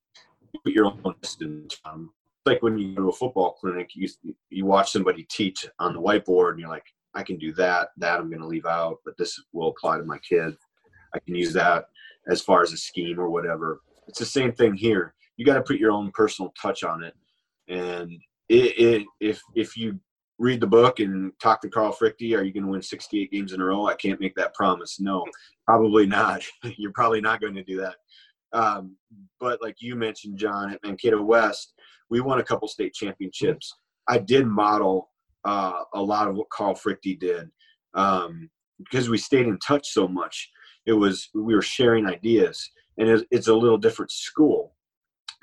Put 0.63 0.73
your 0.73 0.85
own 0.85 1.15
system. 1.23 1.67
Um, 1.85 2.11
like 2.45 2.61
when 2.61 2.77
you 2.77 2.95
go 2.95 3.03
to 3.03 3.09
a 3.09 3.13
football 3.13 3.53
clinic, 3.53 3.91
you 3.93 4.09
you 4.49 4.65
watch 4.65 4.91
somebody 4.91 5.25
teach 5.29 5.65
on 5.79 5.93
the 5.93 6.01
whiteboard, 6.01 6.51
and 6.51 6.59
you're 6.59 6.69
like, 6.69 6.85
I 7.13 7.23
can 7.23 7.37
do 7.37 7.53
that. 7.53 7.89
That 7.97 8.19
I'm 8.19 8.31
to 8.31 8.45
leave 8.45 8.65
out, 8.65 8.99
but 9.05 9.17
this 9.17 9.41
will 9.53 9.69
apply 9.69 9.97
to 9.97 10.03
my 10.03 10.17
kid. 10.19 10.55
I 11.13 11.19
can 11.19 11.35
use 11.35 11.53
that 11.53 11.85
as 12.27 12.41
far 12.41 12.61
as 12.61 12.73
a 12.73 12.77
scheme 12.77 13.19
or 13.19 13.29
whatever. 13.29 13.81
It's 14.07 14.19
the 14.19 14.25
same 14.25 14.51
thing 14.53 14.75
here. 14.75 15.13
You 15.37 15.45
got 15.45 15.55
to 15.55 15.61
put 15.61 15.77
your 15.77 15.91
own 15.91 16.11
personal 16.13 16.53
touch 16.61 16.83
on 16.83 17.03
it. 17.03 17.13
And 17.67 18.11
it, 18.49 18.79
it, 18.79 19.07
if 19.19 19.41
if 19.55 19.75
you 19.75 19.99
read 20.39 20.61
the 20.61 20.67
book 20.67 20.99
and 20.99 21.31
talk 21.41 21.61
to 21.61 21.69
Carl 21.69 21.95
Fruechte, 21.95 22.37
are 22.37 22.43
you 22.43 22.53
going 22.53 22.63
to 22.63 22.69
win 22.69 22.81
68 22.81 23.31
games 23.31 23.53
in 23.53 23.61
a 23.61 23.65
row? 23.65 23.87
I 23.87 23.95
can't 23.95 24.21
make 24.21 24.35
that 24.35 24.53
promise. 24.53 24.99
No, 24.99 25.25
probably 25.65 26.05
not. 26.05 26.43
You're 26.77 26.93
probably 26.93 27.21
not 27.21 27.41
going 27.41 27.55
to 27.55 27.63
do 27.63 27.77
that. 27.77 27.95
Um, 28.53 28.95
but 29.39 29.61
like 29.61 29.75
you 29.79 29.95
mentioned, 29.95 30.37
John, 30.37 30.71
at 30.71 30.79
Mankato 30.83 31.21
West, 31.21 31.73
we 32.09 32.21
won 32.21 32.39
a 32.39 32.43
couple 32.43 32.67
state 32.67 32.93
championships. 32.93 33.73
I 34.07 34.19
did 34.19 34.47
model 34.47 35.09
uh, 35.43 35.83
a 35.93 36.01
lot 36.01 36.27
of 36.27 36.35
what 36.35 36.49
Carl 36.49 36.75
Fruechte 36.75 37.19
did 37.19 37.49
um, 37.93 38.49
because 38.79 39.09
we 39.09 39.17
stayed 39.17 39.47
in 39.47 39.57
touch 39.59 39.89
so 39.89 40.07
much 40.07 40.49
it 40.87 40.93
was 40.93 41.29
we 41.35 41.53
were 41.53 41.61
sharing 41.61 42.07
ideas 42.07 42.71
and 42.97 43.23
it's, 43.29 43.47
a 43.47 43.53
little 43.53 43.77
different 43.77 44.11
school. 44.11 44.73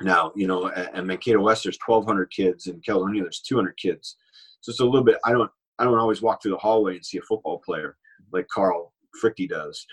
Now 0.00 0.32
you 0.34 0.48
know 0.48 0.68
at, 0.68 0.92
at 0.94 1.06
mankato 1.06 1.40
west 1.40 1.62
there's 1.62 1.78
1200 1.86 2.32
kids 2.32 2.66
in 2.66 2.80
caledonia 2.80 3.22
there's 3.22 3.42
200 3.46 3.76
kids. 3.76 4.16
So 4.60 4.70
it's 4.70 4.80
a 4.80 4.84
little 4.84 5.04
bit 5.04 5.18
i 5.24 5.30
don't 5.30 5.50
i 5.78 5.84
don't 5.84 5.98
always 5.98 6.22
walk 6.22 6.42
through 6.42 6.52
the 6.52 6.58
hallway 6.58 6.96
and 6.96 7.06
see 7.06 7.18
a 7.18 7.22
football 7.22 7.62
player 7.64 7.96
like 8.32 8.48
carl 8.48 8.92
fruechte 9.22 9.48
does. 9.48 9.86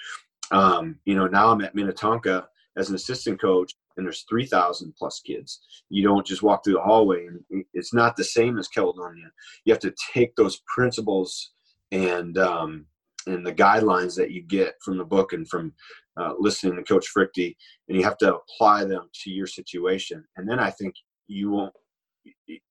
Um, 0.50 0.98
you 1.06 1.16
know 1.16 1.28
now 1.28 1.52
i'm 1.52 1.62
at 1.62 1.76
minnetonka 1.76 2.48
as 2.78 2.90
an 2.90 2.96
assistant 2.96 3.40
coach 3.40 3.74
and 3.98 4.06
there's 4.06 4.26
3000 4.30 4.94
plus 4.98 5.20
kids. 5.20 5.60
You 5.90 6.04
don't 6.04 6.26
just 6.26 6.42
walk 6.42 6.64
through 6.64 6.76
the 6.76 6.82
hallway 6.82 7.28
and 7.28 7.66
it's 7.74 7.94
not 7.94 8.16
the 8.16 8.24
same 8.24 8.58
as 8.58 8.70
caledonia. 8.70 9.30
You 9.66 9.74
have 9.74 9.82
to 9.82 9.94
take 10.14 10.36
those 10.36 10.62
principles 10.74 11.52
and 11.92 12.38
um, 12.38 12.86
and 13.28 13.46
the 13.46 13.54
guidelines 13.54 14.16
that 14.16 14.32
you 14.32 14.42
get 14.42 14.76
from 14.84 14.98
the 14.98 15.06
book 15.06 15.34
and 15.34 15.48
from 15.48 15.74
uh, 16.18 16.34
listening 16.38 16.76
to 16.76 16.84
Coach 16.84 17.08
Fruechte, 17.16 17.56
and 17.88 17.98
you 17.98 18.04
have 18.04 18.18
to 18.20 18.36
apply 18.36 18.84
them 18.86 19.10
to 19.24 19.30
your 19.30 19.48
situation. 19.48 20.24
And 20.38 20.50
then 20.50 20.60
I 20.60 20.70
think 20.70 20.96
you 21.28 21.50
won't, 21.52 21.74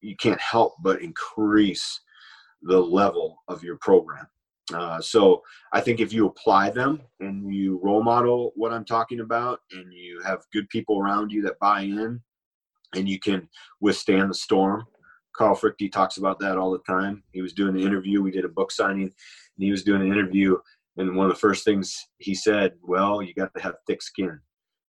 you 0.01 0.17
can't 0.17 0.41
help 0.41 0.75
but 0.83 1.03
increase 1.03 2.01
the 2.63 2.79
level 2.79 3.39
of 3.49 3.65
your 3.65 3.77
program. 3.79 4.27
Uh, 4.73 5.01
so 5.01 5.43
I 5.73 5.81
think 5.81 5.99
if 5.99 6.13
you 6.13 6.27
apply 6.27 6.71
them 6.71 7.01
and 7.19 7.53
you 7.53 7.81
role 7.83 8.03
model 8.03 8.53
what 8.55 8.73
I'm 8.73 8.85
talking 8.85 9.21
about, 9.21 9.61
and 9.73 9.93
you 9.93 10.21
have 10.25 10.45
good 10.53 10.69
people 10.69 11.01
around 11.01 11.33
you 11.33 11.43
that 11.43 11.59
buy 11.59 11.81
in, 11.81 12.21
and 12.95 13.09
you 13.09 13.19
can 13.19 13.49
withstand 13.81 14.31
the 14.31 14.35
storm. 14.35 14.85
Carl 15.33 15.57
Fruechte 15.57 15.91
talks 15.91 16.19
about 16.19 16.39
that 16.41 16.59
all 16.59 16.71
the 16.71 16.81
time. 16.81 17.23
He 17.33 17.41
was 17.41 17.53
doing 17.53 17.77
an 17.77 17.83
interview. 17.83 18.23
We 18.23 18.31
did 18.31 18.45
a 18.45 18.49
book 18.49 18.71
signing 18.71 19.13
and 19.61 19.67
he 19.67 19.71
was 19.71 19.85
doing 19.85 20.03
an 20.03 20.13
interview 20.13 20.57
and 20.97 21.15
one 21.15 21.27
of 21.27 21.33
the 21.33 21.39
first 21.39 21.65
things 21.65 22.07
he 22.19 22.35
said 22.35 22.73
well 22.83 23.23
you 23.23 23.35
got 23.35 23.53
to 23.55 23.63
have 23.63 23.75
thick 23.87 24.03
skin 24.03 24.39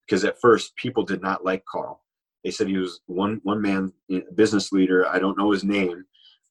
because 0.06 0.24
at 0.24 0.40
first 0.40 0.76
people 0.76 1.04
did 1.04 1.22
not 1.22 1.46
like 1.46 1.64
carl 1.72 2.02
they 2.44 2.52
said 2.52 2.68
he 2.68 2.78
was 2.78 3.02
one 3.06 3.40
one 3.44 3.62
man 3.62 3.92
business 4.36 4.72
leader 4.72 5.08
i 5.10 5.20
don't 5.20 5.38
know 5.38 5.52
his 5.52 5.64
name 5.64 6.04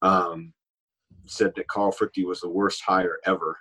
um, 0.02 0.52
said 1.26 1.52
that 1.56 1.68
carl 1.68 1.92
fruechte 1.92 2.26
was 2.26 2.40
the 2.40 2.48
worst 2.48 2.82
hire 2.82 3.18
ever 3.24 3.58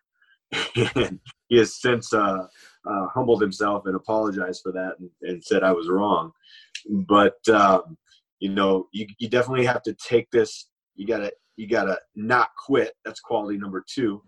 and 0.96 1.20
he 1.48 1.58
has 1.58 1.80
since 1.80 2.14
uh, 2.14 2.48
uh, 2.90 3.08
humbled 3.08 3.42
himself 3.42 3.84
and 3.86 3.96
apologized 3.96 4.62
for 4.64 4.72
that 4.72 4.94
and, 5.00 5.10
and 5.22 5.44
said 5.44 5.64
I 5.64 5.72
was 5.72 5.90
wrong. 5.90 6.32
But 6.90 7.38
um, 7.50 7.98
you 8.40 8.50
know, 8.50 8.88
you, 8.92 9.08
you 9.18 9.30
definitely 9.30 9.66
have 9.66 9.84
to 9.84 9.94
take 9.94 10.30
this. 10.32 10.70
You 10.96 11.06
gotta 11.06 11.32
you 11.56 11.68
gotta 11.68 12.00
not 12.16 12.50
quit. 12.66 12.94
That's 13.06 13.20
quality 13.20 13.58
number 13.58 13.84
two. 13.88 14.22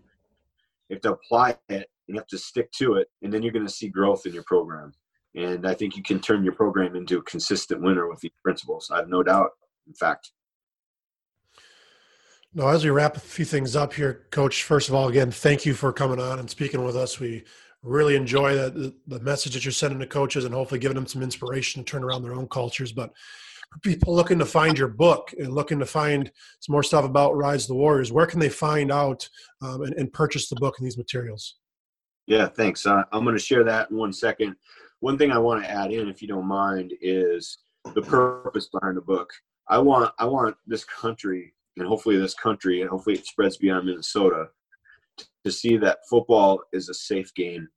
You 0.91 0.95
have 0.95 1.01
to 1.04 1.13
apply 1.13 1.58
it. 1.69 1.88
You 2.08 2.15
have 2.15 2.27
to 2.27 2.38
stick 2.38 2.69
to 2.73 2.95
it, 2.95 3.08
and 3.21 3.32
then 3.34 3.41
you're 3.41 3.54
going 3.54 3.65
to 3.65 3.71
see 3.71 3.88
growth 3.88 4.25
in 4.25 4.34
your 4.34 4.43
program. 4.43 4.91
And 5.36 5.65
I 5.65 5.73
think 5.73 5.95
you 5.95 6.04
can 6.04 6.19
turn 6.19 6.43
your 6.43 6.51
program 6.51 6.97
into 6.97 7.17
a 7.17 7.23
consistent 7.23 7.82
winner 7.82 8.10
with 8.10 8.19
these 8.19 8.34
principles. 8.43 8.91
I 8.91 8.97
have 8.97 9.08
no 9.08 9.23
doubt. 9.23 9.51
In 9.88 9.93
fact. 9.93 10.32
No, 12.54 12.67
as 12.67 12.84
we 12.84 12.89
wrap 12.89 13.15
a 13.15 13.21
few 13.21 13.45
things 13.45 13.73
up 13.77 13.93
here, 13.93 14.25
Coach, 14.32 14.63
first 14.63 14.89
of 14.89 14.95
all, 14.95 15.08
again, 15.08 15.32
thank 15.32 15.65
you 15.65 15.73
for 15.73 15.93
coming 15.93 16.19
on 16.19 16.39
and 16.39 16.49
speaking 16.49 16.84
with 16.84 16.97
us. 16.97 17.21
We 17.21 17.45
really 17.82 18.17
enjoy 18.17 18.56
the, 18.56 18.93
the 19.08 19.21
message 19.21 19.54
that 19.54 19.63
you're 19.63 19.71
sending 19.71 19.99
to 19.99 20.08
coaches 20.08 20.43
and 20.43 20.54
hopefully 20.54 20.82
giving 20.82 20.95
them 20.95 21.08
some 21.08 21.23
inspiration 21.23 21.86
to 21.86 21.89
turn 21.89 22.04
around 22.04 22.23
their 22.23 22.36
own 22.36 22.49
cultures. 22.49 22.91
But 22.91 23.13
people 23.82 24.14
looking 24.14 24.40
to 24.40 24.46
find 24.46 24.78
your 24.78 24.88
book 24.88 25.34
and 25.38 25.54
looking 25.54 25.80
to 25.80 25.86
find 25.86 26.32
some 26.60 26.74
more 26.74 26.84
stuff 26.84 27.06
about 27.06 27.36
Rise 27.36 27.64
of 27.64 27.70
the 27.70 27.76
Warriors, 27.76 28.12
where 28.12 28.26
can 28.26 28.40
they 28.40 28.50
find 28.50 28.92
out 28.92 29.28
um, 29.62 29.84
and, 29.84 29.94
and, 29.96 30.12
purchase 30.12 30.50
the 30.50 30.56
book 30.58 30.76
and 30.78 30.86
these 30.86 30.98
materials? 30.98 31.56
Yeah, 32.28 32.48
thanks. 32.48 32.86
Uh, 32.86 33.04
I'm 33.12 33.24
going 33.24 33.36
to 33.36 33.42
share 33.42 33.64
that 33.64 33.90
in 33.90 33.98
one 33.98 34.14
second. 34.14 34.56
One 35.00 35.18
thing 35.18 35.32
I 35.32 35.38
want 35.38 35.64
to 35.64 35.70
add 35.70 35.92
in, 35.92 36.10
if 36.10 36.22
you 36.22 36.28
don't 36.28 36.46
mind, 36.46 36.94
is 37.02 37.60
the 37.96 38.02
purpose 38.02 38.68
behind 38.68 38.98
the 38.98 39.02
book. 39.02 39.32
I 39.68 39.80
want 39.80 40.12
I 40.20 40.26
want 40.26 40.56
this 40.68 40.84
country 40.84 41.54
and 41.78 41.88
hopefully 41.88 42.18
this 42.18 42.34
country 42.34 42.82
and 42.82 42.90
hopefully 42.90 43.16
it 43.16 43.26
spreads 43.26 43.58
beyond 43.58 43.86
Minnesota 43.86 44.48
to 45.44 45.52
see 45.52 45.78
that 45.78 46.00
football 46.10 46.62
is 46.74 46.90
a 46.90 46.94
safe 46.94 47.34
game. 47.34 47.68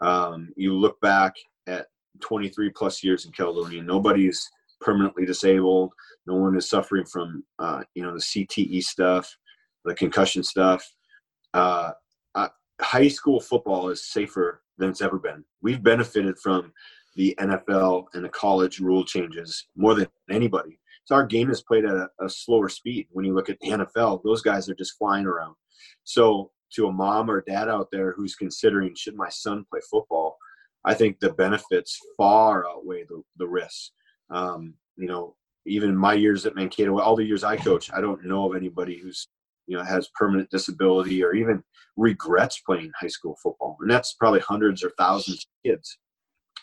Um, 0.00 0.50
you 0.56 0.74
look 0.74 1.00
back 1.00 1.34
at 1.66 1.86
23 2.20 2.70
plus 2.70 3.04
years 3.04 3.26
in 3.26 3.32
Caledonia, 3.32 3.82
nobody's 3.82 4.48
permanently 4.86 5.26
disabled. 5.26 5.92
No 6.26 6.36
one 6.36 6.56
is 6.56 6.70
suffering 6.70 7.04
from, 7.04 7.42
uh, 7.58 7.82
you 7.94 8.04
know, 8.04 8.14
the 8.14 8.20
CTE 8.20 8.82
stuff, 8.82 9.36
the 9.84 9.94
concussion 9.96 10.44
stuff. 10.44 10.88
Uh, 11.52 11.90
uh, 12.36 12.48
high 12.80 13.08
school 13.08 13.40
football 13.40 13.88
is 13.88 14.06
safer 14.06 14.62
than 14.78 14.90
it's 14.90 15.02
ever 15.02 15.18
been. 15.18 15.44
We've 15.60 15.82
benefited 15.82 16.38
from 16.38 16.72
the 17.16 17.34
NFL 17.40 18.04
and 18.14 18.24
the 18.24 18.28
college 18.28 18.78
rule 18.78 19.04
changes 19.04 19.66
more 19.76 19.94
than 19.94 20.06
anybody. 20.30 20.78
So 21.04 21.16
our 21.16 21.26
game 21.26 21.50
is 21.50 21.62
played 21.62 21.84
at 21.84 21.94
a, 21.94 22.08
a 22.20 22.28
slower 22.28 22.68
speed. 22.68 23.08
When 23.10 23.24
you 23.24 23.34
look 23.34 23.50
at 23.50 23.58
the 23.60 23.70
NFL, 23.70 24.22
those 24.22 24.42
guys 24.42 24.68
are 24.68 24.74
just 24.74 24.98
flying 24.98 25.26
around. 25.26 25.56
So 26.04 26.52
to 26.74 26.86
a 26.86 26.92
mom 26.92 27.28
or 27.28 27.42
dad 27.42 27.68
out 27.68 27.88
there 27.90 28.12
who's 28.12 28.36
considering 28.36 28.94
should 28.94 29.16
my 29.16 29.30
son 29.30 29.64
play 29.68 29.80
football, 29.90 30.36
I 30.84 30.94
think 30.94 31.18
the 31.18 31.32
benefits 31.32 31.98
far 32.16 32.68
outweigh 32.68 33.04
the, 33.08 33.22
the 33.38 33.48
risks. 33.48 33.90
Um, 34.30 34.74
you 34.96 35.06
know, 35.06 35.34
even 35.66 35.96
my 35.96 36.14
years 36.14 36.46
at 36.46 36.54
Mankato, 36.54 36.98
all 36.98 37.16
the 37.16 37.24
years 37.24 37.44
I 37.44 37.56
coach, 37.56 37.90
I 37.92 38.00
don't 38.00 38.24
know 38.24 38.50
of 38.50 38.56
anybody 38.56 38.98
who's 38.98 39.28
you 39.66 39.76
know 39.76 39.82
has 39.82 40.08
permanent 40.14 40.50
disability 40.50 41.24
or 41.24 41.34
even 41.34 41.62
regrets 41.96 42.60
playing 42.60 42.92
high 42.98 43.08
school 43.08 43.36
football, 43.42 43.76
and 43.80 43.90
that's 43.90 44.14
probably 44.14 44.40
hundreds 44.40 44.84
or 44.84 44.92
thousands 44.98 45.46
of 45.46 45.70
kids. 45.70 45.98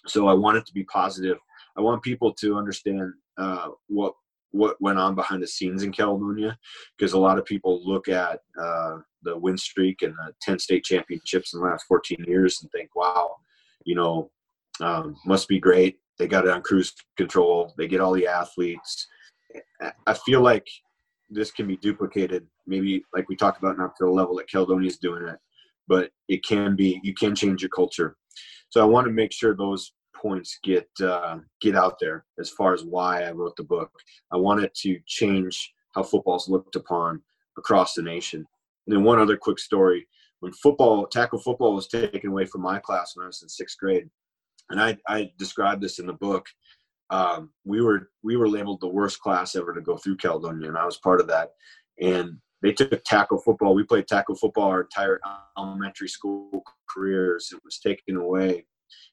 So 0.08 0.28
I 0.28 0.34
want 0.34 0.58
it 0.58 0.66
to 0.66 0.74
be 0.74 0.84
positive. 0.86 1.38
I 1.78 1.82
want 1.82 2.04
people 2.04 2.34
to 2.34 2.58
understand 2.58 3.14
uh, 3.38 3.70
what 3.88 4.14
what 4.52 4.80
went 4.80 5.00
on 5.00 5.16
behind 5.16 5.42
the 5.42 5.48
scenes 5.48 5.84
in 5.84 5.92
Caledonia, 5.92 6.58
because 6.96 7.14
a 7.14 7.20
lot 7.20 7.40
of 7.40 7.46
people 7.46 7.82
look 7.84 8.08
at 8.08 8.40
uh, 8.62 8.98
the 9.24 9.38
win 9.38 9.58
streak 9.58 10.04
and 10.04 10.14
the 10.14 10.34
10 10.42 10.60
state 10.60 10.84
championships 10.84 11.54
in 11.54 11.60
the 11.60 11.66
last 11.66 11.86
14 11.88 12.24
years 12.28 12.60
and 12.62 12.72
think, 12.72 12.96
wow, 12.96 13.36
you 13.84 13.96
know, 13.96 14.30
um, 14.80 15.16
must 15.26 15.48
be 15.48 15.60
great. 15.60 15.98
They 16.18 16.28
got 16.28 16.46
it 16.46 16.52
on 16.52 16.62
cruise 16.62 16.94
control. 17.18 17.74
They 17.78 17.88
get 17.88 18.02
all 18.02 18.14
the 18.14 18.28
athletes. 18.28 19.08
I 20.06 20.14
feel 20.14 20.42
like 20.42 20.68
this 21.30 21.52
can 21.52 21.68
be 21.68 21.78
duplicated, 21.78 22.46
maybe 22.68 23.04
like 23.14 23.28
we 23.30 23.36
talked 23.36 23.58
about, 23.58 23.78
in 23.78 23.82
to 23.82 23.92
the 24.00 24.10
level 24.10 24.36
that 24.36 24.50
Caledonia 24.50 24.88
is 24.88 24.98
doing 24.98 25.28
it, 25.28 25.38
but 25.88 26.12
it 26.28 26.46
can 26.46 26.76
be. 26.76 27.00
You 27.04 27.14
can 27.14 27.36
change 27.36 27.62
your 27.62 27.70
culture. 27.70 28.16
So 28.70 28.82
I 28.82 28.86
want 28.86 29.06
to 29.08 29.14
make 29.14 29.32
sure 29.32 29.56
those 29.56 29.94
points 30.16 30.58
get 30.64 30.88
uh, 31.02 31.40
get 31.62 31.76
out 31.76 31.98
there 32.00 32.26
as 32.40 32.50
far 32.50 32.74
as 32.74 32.84
why 32.84 33.24
I 33.24 33.32
wrote 33.32 33.56
the 33.56 33.64
book. 33.64 33.92
I 34.32 34.38
wanted 34.38 34.74
to 34.76 35.00
change 35.06 35.74
how 35.94 36.04
football 36.04 36.38
is 36.38 36.48
looked 36.48 36.76
upon 36.76 37.22
across 37.58 37.94
the 37.94 38.02
nation. 38.02 38.46
And 38.88 38.96
then 38.96 39.04
one 39.04 39.20
other 39.20 39.38
quick 39.38 39.60
story: 39.60 40.08
when 40.40 40.54
football, 40.54 41.08
tackle 41.08 41.40
football, 41.40 41.76
was 41.76 41.88
taken 41.88 42.30
away 42.30 42.46
from 42.46 42.62
my 42.62 42.80
class 42.80 43.16
when 43.16 43.26
I 43.26 43.28
was 43.28 43.44
in 43.44 43.50
sixth 43.50 43.78
grade, 43.78 44.10
and 44.70 44.82
I, 44.82 44.98
I 45.08 45.32
described 45.38 45.82
this 45.82 46.00
in 46.00 46.06
the 46.06 46.14
book. 46.14 46.48
Um, 47.10 47.52
we 47.64 47.82
were 47.82 48.10
we 48.24 48.38
were 48.38 48.48
labeled 48.48 48.82
the 48.82 48.88
worst 48.88 49.20
class 49.20 49.56
ever 49.56 49.74
to 49.74 49.82
go 49.82 49.98
through 49.98 50.18
Caledonia, 50.18 50.68
and 50.68 50.78
I 50.78 50.86
was 50.86 50.98
part 50.98 51.22
of 51.22 51.28
that. 51.28 51.52
And 52.02 52.38
they 52.64 52.72
took 52.72 53.04
tackle 53.04 53.40
football. 53.40 53.76
We 53.76 53.84
played 53.84 54.08
tackle 54.08 54.36
football 54.36 54.70
our 54.70 54.82
entire 54.82 55.20
elementary 55.58 56.08
school 56.08 56.64
careers. 56.90 57.50
It 57.54 57.62
was 57.64 57.80
taken 57.80 58.16
away. 58.16 58.66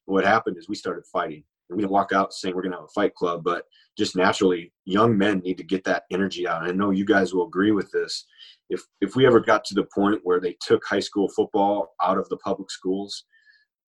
What 0.04 0.24
happened 0.24 0.56
is 0.56 0.68
we 0.68 0.76
started 0.76 1.04
fighting. 1.12 1.42
And 1.68 1.76
we 1.76 1.82
didn't 1.82 1.92
walk 1.92 2.12
out 2.12 2.32
saying 2.32 2.54
we're 2.54 2.62
going 2.62 2.72
to 2.72 2.78
have 2.78 2.84
a 2.84 2.88
fight 2.88 3.14
club, 3.14 3.44
but 3.44 3.64
just 3.96 4.16
naturally, 4.16 4.72
young 4.86 5.16
men 5.16 5.40
need 5.40 5.56
to 5.58 5.64
get 5.64 5.84
that 5.84 6.04
energy 6.10 6.46
out. 6.46 6.62
I 6.62 6.72
know 6.72 6.90
you 6.90 7.04
guys 7.04 7.32
will 7.32 7.46
agree 7.46 7.72
with 7.72 7.90
this. 7.90 8.24
If 8.70 8.82
if 9.00 9.16
we 9.16 9.26
ever 9.26 9.40
got 9.40 9.64
to 9.66 9.74
the 9.74 9.88
point 9.94 10.20
where 10.22 10.40
they 10.40 10.56
took 10.60 10.84
high 10.84 11.00
school 11.00 11.28
football 11.28 11.94
out 12.02 12.18
of 12.18 12.28
the 12.28 12.38
public 12.38 12.70
schools, 12.70 13.24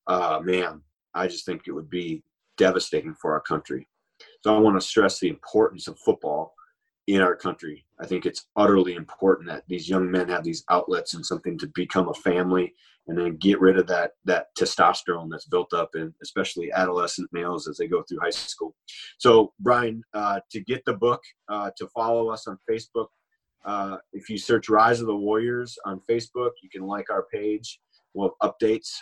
uh, 0.06 0.40
man, 0.42 0.82
I 1.14 1.26
just 1.26 1.46
think 1.46 1.62
it 1.66 1.72
would 1.72 1.90
be 1.90 2.22
devastating 2.56 3.14
for 3.14 3.32
our 3.32 3.40
country. 3.40 3.88
So 4.42 4.54
I 4.54 4.58
want 4.58 4.80
to 4.80 4.86
stress 4.86 5.18
the 5.18 5.28
importance 5.28 5.88
of 5.88 5.98
football 5.98 6.54
in 7.06 7.20
our 7.20 7.34
country. 7.34 7.84
I 8.00 8.06
think 8.06 8.26
it's 8.26 8.46
utterly 8.56 8.94
important 8.94 9.48
that 9.48 9.64
these 9.68 9.88
young 9.88 10.10
men 10.10 10.28
have 10.28 10.44
these 10.44 10.64
outlets 10.70 11.14
and 11.14 11.24
something 11.24 11.58
to 11.58 11.66
become 11.74 12.08
a 12.08 12.14
family 12.14 12.74
and 13.08 13.18
then 13.18 13.36
get 13.36 13.60
rid 13.60 13.78
of 13.78 13.86
that 13.88 14.12
that 14.24 14.46
testosterone 14.56 15.28
that's 15.28 15.46
built 15.46 15.72
up 15.72 15.90
in 15.96 16.14
especially 16.22 16.70
adolescent 16.72 17.28
males 17.32 17.66
as 17.66 17.76
they 17.76 17.88
go 17.88 18.02
through 18.02 18.20
high 18.20 18.30
school. 18.30 18.74
So 19.18 19.52
Brian, 19.58 20.02
uh, 20.14 20.40
to 20.50 20.60
get 20.60 20.84
the 20.84 20.94
book, 20.94 21.20
uh, 21.48 21.70
to 21.78 21.88
follow 21.88 22.28
us 22.28 22.46
on 22.46 22.58
Facebook, 22.70 23.08
uh, 23.64 23.96
if 24.12 24.28
you 24.28 24.38
search 24.38 24.68
Rise 24.68 25.00
of 25.00 25.06
the 25.06 25.16
Warriors 25.16 25.76
on 25.84 26.00
Facebook, 26.08 26.50
you 26.62 26.68
can 26.70 26.82
like 26.82 27.10
our 27.10 27.26
page. 27.32 27.80
We'll 28.14 28.34
have 28.40 28.52
updates 28.52 28.94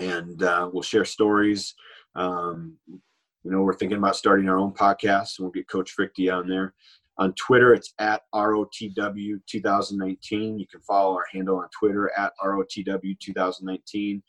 and 0.00 0.42
uh, 0.42 0.68
we'll 0.72 0.82
share 0.82 1.04
stories. 1.04 1.74
Um, 2.14 2.78
you 2.88 3.50
know, 3.50 3.60
we're 3.62 3.74
thinking 3.74 3.98
about 3.98 4.16
starting 4.16 4.48
our 4.48 4.58
own 4.58 4.72
podcast. 4.72 5.38
And 5.38 5.44
we'll 5.44 5.52
get 5.52 5.68
Coach 5.68 5.94
Fruechte 5.96 6.36
on 6.36 6.48
there. 6.48 6.74
On 7.18 7.32
Twitter, 7.34 7.72
it's 7.74 7.92
at 7.98 8.22
ROTW 8.34 9.40
2019. 9.46 10.58
You 10.58 10.66
can 10.66 10.80
follow 10.80 11.14
our 11.14 11.26
handle 11.32 11.58
on 11.58 11.68
Twitter 11.78 12.10
at 12.16 12.32
ROTW 12.42 13.18
2019. 13.18 14.22